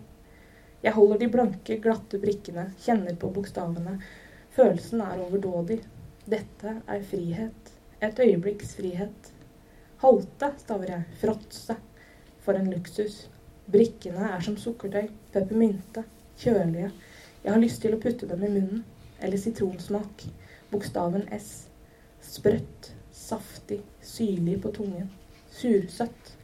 Jeg 0.84 0.92
holder 0.92 1.16
de 1.16 1.30
blanke, 1.32 1.78
glatte 1.80 2.18
brikkene, 2.20 2.66
kjenner 2.84 3.14
på 3.16 3.30
bokstavene. 3.32 3.94
Følelsen 4.52 5.00
er 5.00 5.22
overdådig. 5.24 5.78
Dette 6.28 6.74
er 6.84 7.06
frihet. 7.08 7.70
Et 8.04 8.18
øyeblikks 8.20 8.74
frihet. 8.76 9.30
Halte, 10.02 10.50
staver 10.60 10.90
jeg. 10.92 11.06
Fråtse. 11.22 11.76
For 12.44 12.60
en 12.60 12.68
luksus. 12.68 13.22
Brikkene 13.72 14.28
er 14.34 14.44
som 14.44 14.58
sukkertøy. 14.60 15.08
Peppermynte. 15.32 16.04
Kjølige. 16.36 16.90
Jeg 17.46 17.52
har 17.54 17.64
lyst 17.64 17.80
til 17.80 17.96
å 17.96 18.02
putte 18.04 18.28
dem 18.28 18.44
i 18.44 18.52
munnen. 18.52 18.84
Eller 19.24 19.40
sitronsmak. 19.40 20.26
Bokstaven 20.68 21.24
S. 21.32 21.48
Sprøtt. 22.20 22.92
Saftig. 23.08 23.80
Syrlig 24.04 24.60
på 24.60 24.74
tungen. 24.76 25.08
Sursøtt. 25.48 26.36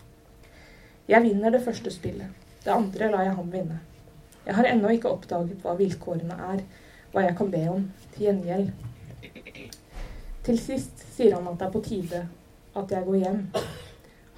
Jeg 1.12 1.28
vinner 1.28 1.52
det 1.52 1.60
første 1.68 1.92
spillet. 1.92 2.32
Det 2.64 2.72
andre 2.72 3.12
lar 3.12 3.28
jeg 3.28 3.36
ham 3.36 3.52
vinne. 3.52 3.80
Jeg 4.50 4.56
har 4.56 4.66
ennå 4.66 4.88
ikke 4.90 5.10
oppdaget 5.14 5.60
hva 5.62 5.76
vilkårene 5.78 6.34
er, 6.42 6.62
hva 7.12 7.22
jeg 7.22 7.34
kan 7.38 7.50
be 7.52 7.60
om 7.70 7.84
til 8.16 8.24
gjengjeld. 8.24 8.72
Til 10.42 10.58
sist 10.58 11.04
sier 11.14 11.36
han 11.36 11.46
at 11.46 11.60
det 11.60 11.68
er 11.68 11.74
på 11.76 11.82
tide 11.86 12.22
at 12.80 12.94
jeg 12.96 13.06
går 13.06 13.20
hjem. 13.20 13.38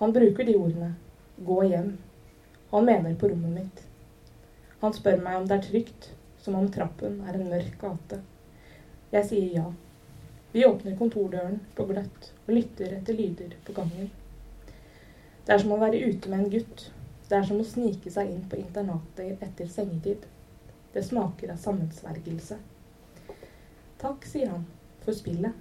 Han 0.02 0.12
bruker 0.12 0.44
de 0.50 0.58
ordene. 0.60 0.90
Gå 1.48 1.58
hjem. 1.70 1.88
Han 2.74 2.84
mener 2.90 3.16
på 3.16 3.32
rommet 3.32 3.56
mitt. 3.56 3.82
Han 4.84 4.92
spør 4.92 5.24
meg 5.24 5.40
om 5.40 5.48
det 5.48 5.56
er 5.56 5.66
trygt, 5.70 6.12
som 6.44 6.60
om 6.60 6.68
trappen 6.76 7.22
er 7.24 7.40
en 7.40 7.48
mørk 7.48 7.80
gate. 7.80 8.20
Jeg 9.16 9.32
sier 9.32 9.50
ja. 9.62 9.66
Vi 10.52 10.68
åpner 10.68 11.00
kontordøren 11.00 11.62
på 11.72 11.88
gløtt 11.88 12.34
og 12.44 12.52
lytter 12.58 12.98
etter 12.98 13.16
lyder 13.16 13.56
på 13.64 13.80
gangen. 13.80 14.12
Det 15.46 15.56
er 15.56 15.64
som 15.64 15.72
å 15.72 15.80
være 15.80 16.04
ute 16.04 16.28
med 16.28 16.42
en 16.42 16.58
gutt 16.58 16.90
det 17.32 17.38
er 17.38 17.46
som 17.48 17.60
å 17.62 17.64
snike 17.64 18.10
seg 18.12 18.28
inn 18.28 18.42
på 18.44 18.58
internatet 18.60 19.40
etter 19.40 19.68
sengetid. 19.72 20.26
Det 20.92 21.00
smaker 21.00 21.54
av 21.54 21.62
sammensvergelse. 21.62 22.58
Takk, 24.02 24.26
sier 24.28 24.50
han, 24.52 24.66
for 25.00 25.16
spillet. 25.16 25.56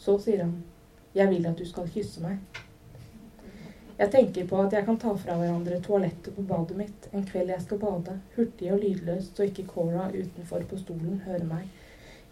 Så 0.00 0.14
sier 0.24 0.46
han, 0.46 0.54
jeg 1.12 1.28
vil 1.28 1.50
at 1.50 1.60
du 1.60 1.68
skal 1.68 1.92
kysse 1.92 2.24
meg. 2.24 2.40
Jeg 3.98 4.14
tenker 4.14 4.48
på 4.48 4.62
at 4.62 4.72
jeg 4.72 4.86
kan 4.88 4.96
ta 4.96 5.12
fra 5.20 5.36
hverandre 5.36 5.76
toalettet 5.84 6.32
på 6.38 6.46
badet 6.48 6.78
mitt 6.80 7.10
en 7.12 7.28
kveld 7.28 7.52
jeg 7.52 7.66
skal 7.66 7.82
bade, 7.84 8.16
hurtig 8.38 8.72
og 8.72 8.80
lydløst 8.80 9.36
så 9.36 9.44
ikke 9.50 9.68
Cora 9.68 10.08
utenfor 10.08 10.64
på 10.70 10.80
stolen 10.80 11.20
hører 11.26 11.44
meg. 11.52 11.68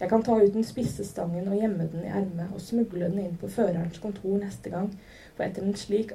Jeg 0.01 0.09
kan 0.09 0.25
ta 0.25 0.33
ut 0.41 0.55
den 0.55 0.65
spisse 0.65 1.05
stangen 1.05 1.45
og 1.45 1.61
gjemme 1.61 1.85
den 1.93 2.09
i 2.09 2.09
ermet 2.09 2.49
og 2.49 2.65
smugle 2.65 3.05
den 3.05 3.21
inn 3.21 3.37
på 3.37 3.53
førerens 3.53 4.01
kontor 4.01 4.41
neste 4.41 4.73
gang, 4.73 4.89
for 5.41 5.49
etter 5.49 5.63
en 5.65 5.73
slik 5.73 6.11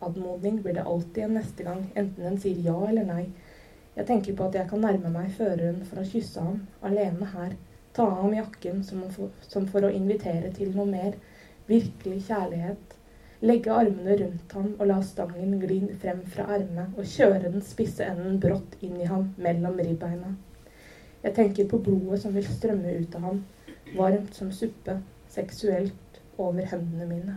anmodning 0.00 0.62
blir 0.62 0.74
det 0.74 0.82
alltid 0.88 1.24
en 1.24 1.34
neste 1.36 1.64
gang, 1.66 1.82
enten 1.94 2.24
den 2.24 2.38
sier 2.40 2.60
ja 2.64 2.76
eller 2.88 3.04
nei. 3.04 3.24
Jeg 3.96 4.08
tenker 4.08 4.36
på 4.36 4.46
at 4.46 4.54
jeg 4.56 4.68
kan 4.70 4.80
nærme 4.80 5.10
meg 5.12 5.32
føreren 5.36 5.82
for 5.84 6.00
å 6.00 6.04
kysse 6.08 6.40
ham, 6.40 6.62
alene 6.80 7.28
her, 7.34 7.50
ta 7.92 8.06
av 8.08 8.22
ham 8.22 8.36
jakken 8.36 8.80
som 8.84 9.02
for, 9.12 9.34
som 9.44 9.66
for 9.68 9.84
å 9.84 9.92
invitere 9.92 10.52
til 10.56 10.72
noe 10.72 10.88
mer, 10.88 11.18
virkelig 11.68 12.22
kjærlighet. 12.30 12.94
Legge 13.44 13.72
armene 13.72 14.16
rundt 14.22 14.54
ham 14.56 14.70
og 14.78 14.88
la 14.88 14.96
stangen 15.04 15.58
gli 15.60 15.82
frem 16.00 16.22
fra 16.32 16.46
ermet 16.56 16.96
og 16.96 17.10
kjøre 17.12 17.50
den 17.50 17.64
spisse 17.64 18.06
enden 18.08 18.38
brått 18.40 18.78
inn 18.80 18.96
i 19.02 19.08
ham 19.10 19.34
mellom 19.36 19.76
ribbeina. 19.82 20.32
Jeg 21.26 21.36
tenker 21.36 21.68
på 21.68 21.82
blodet 21.84 22.22
som 22.22 22.32
vil 22.36 22.48
strømme 22.48 22.96
ut 23.02 23.20
av 23.20 23.28
ham, 23.28 23.44
varmt 23.98 24.32
som 24.38 24.48
suppe, 24.48 24.96
seksuelt 25.36 26.22
over 26.40 26.64
hendene 26.72 27.10
mine. 27.12 27.36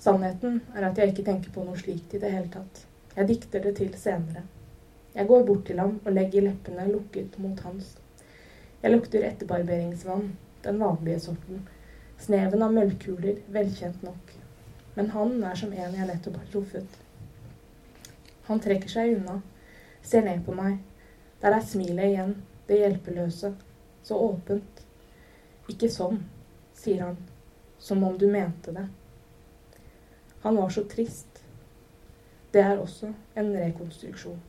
Sannheten 0.00 0.62
er 0.72 0.86
at 0.88 0.98
jeg 0.98 1.12
ikke 1.12 1.26
tenker 1.26 1.52
på 1.52 1.64
noe 1.66 1.76
slikt 1.76 2.14
i 2.16 2.20
det 2.22 2.30
hele 2.32 2.48
tatt. 2.52 2.84
Jeg 3.16 3.28
dikter 3.28 3.60
det 3.60 3.74
til 3.76 3.92
senere. 4.00 4.46
Jeg 5.14 5.26
går 5.28 5.42
bort 5.44 5.66
til 5.68 5.80
ham 5.82 5.98
og 6.04 6.14
legger 6.14 6.46
leppene 6.46 6.86
lukket 6.88 7.34
mot 7.42 7.58
hans. 7.66 7.96
Jeg 8.80 8.94
lukter 8.94 9.26
etterbarberingsvann, 9.28 10.30
den 10.64 10.80
vanlige 10.80 11.20
sorten. 11.26 11.66
Sneven 12.20 12.62
av 12.64 12.72
møllkuler, 12.72 13.42
velkjent 13.52 14.00
nok. 14.06 14.32
Men 14.94 15.10
han 15.12 15.34
er 15.44 15.58
som 15.60 15.72
en 15.72 15.96
jeg 15.98 16.08
nettopp 16.08 16.38
har 16.40 16.48
truffet. 16.54 16.96
Han 18.48 18.62
trekker 18.64 18.88
seg 18.88 19.18
unna, 19.18 19.36
ser 20.02 20.24
ned 20.24 20.40
på 20.46 20.54
meg. 20.56 20.78
Der 21.42 21.56
er 21.56 21.66
smilet 21.66 22.08
igjen, 22.08 22.32
det 22.68 22.80
hjelpeløse. 22.80 23.52
Så 24.02 24.16
åpent. 24.16 24.80
Ikke 25.68 25.92
sånn, 25.92 26.22
sier 26.72 27.04
han. 27.04 27.20
Som 27.78 28.04
om 28.04 28.16
du 28.18 28.26
mente 28.32 28.72
det. 28.72 28.86
Han 30.42 30.56
var 30.56 30.68
så 30.68 30.84
trist. 30.84 31.44
Det 32.52 32.60
er 32.60 32.78
også 32.78 33.12
en 33.36 33.52
rekonstruksjon. 33.56 34.40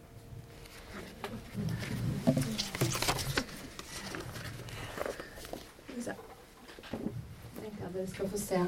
Jeg 6.06 6.15
tenker 7.62 7.86
at 7.86 7.93
dere 7.93 8.08
skal 8.08 8.30
få 8.30 8.39
se 8.39 8.62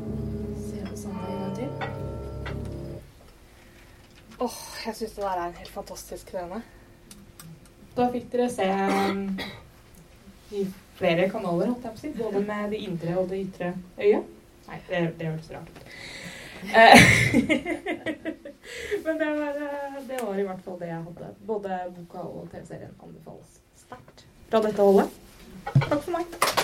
Se 0.00 0.80
på 0.86 0.96
sånn 0.96 1.20
en 1.20 1.38
gang 1.42 1.54
til. 1.58 1.70
Åh, 4.40 4.46
oh, 4.46 4.58
jeg 4.86 4.96
syns 4.96 5.14
det 5.14 5.22
der 5.22 5.36
er 5.36 5.46
en 5.46 5.58
helt 5.60 5.74
fantastisk 5.76 6.32
scene. 6.32 6.62
Da 7.96 8.08
fikk 8.14 8.30
dere 8.32 8.48
se 8.48 8.66
um, 8.66 9.24
i 10.56 10.64
flere 10.96 11.28
kanaler, 11.30 11.74
holdt 11.74 11.84
jeg 11.84 11.92
på 11.92 11.98
å 11.98 12.02
si. 12.02 12.12
Både 12.16 12.40
med 12.48 12.72
det 12.72 12.80
indre 12.88 13.18
og 13.20 13.28
det 13.28 13.44
ytre 13.44 13.74
øyet. 14.00 14.39
Nei, 14.70 14.78
det, 14.88 15.14
det 15.18 15.26
hørtes 15.26 15.50
rart 15.50 15.68
ut. 15.74 15.80
Men 19.04 19.18
det 19.18 19.26
var, 19.26 19.48
eh, 19.48 20.02
det 20.08 20.22
var 20.22 20.38
i 20.38 20.42
hvert 20.46 20.62
fall 20.64 20.80
det 20.80 20.86
jeg 20.92 21.02
hadde. 21.08 21.26
Både 21.46 21.80
boka 21.96 22.18
og 22.22 22.48
TV-serien 22.52 22.94
anbefales 23.02 23.60
sterkt 23.80 24.26
fra 24.50 24.58
dette 24.68 24.82
holdet. 24.82 25.08
Takk 25.74 26.02
for 26.02 26.10
meg. 26.18 26.59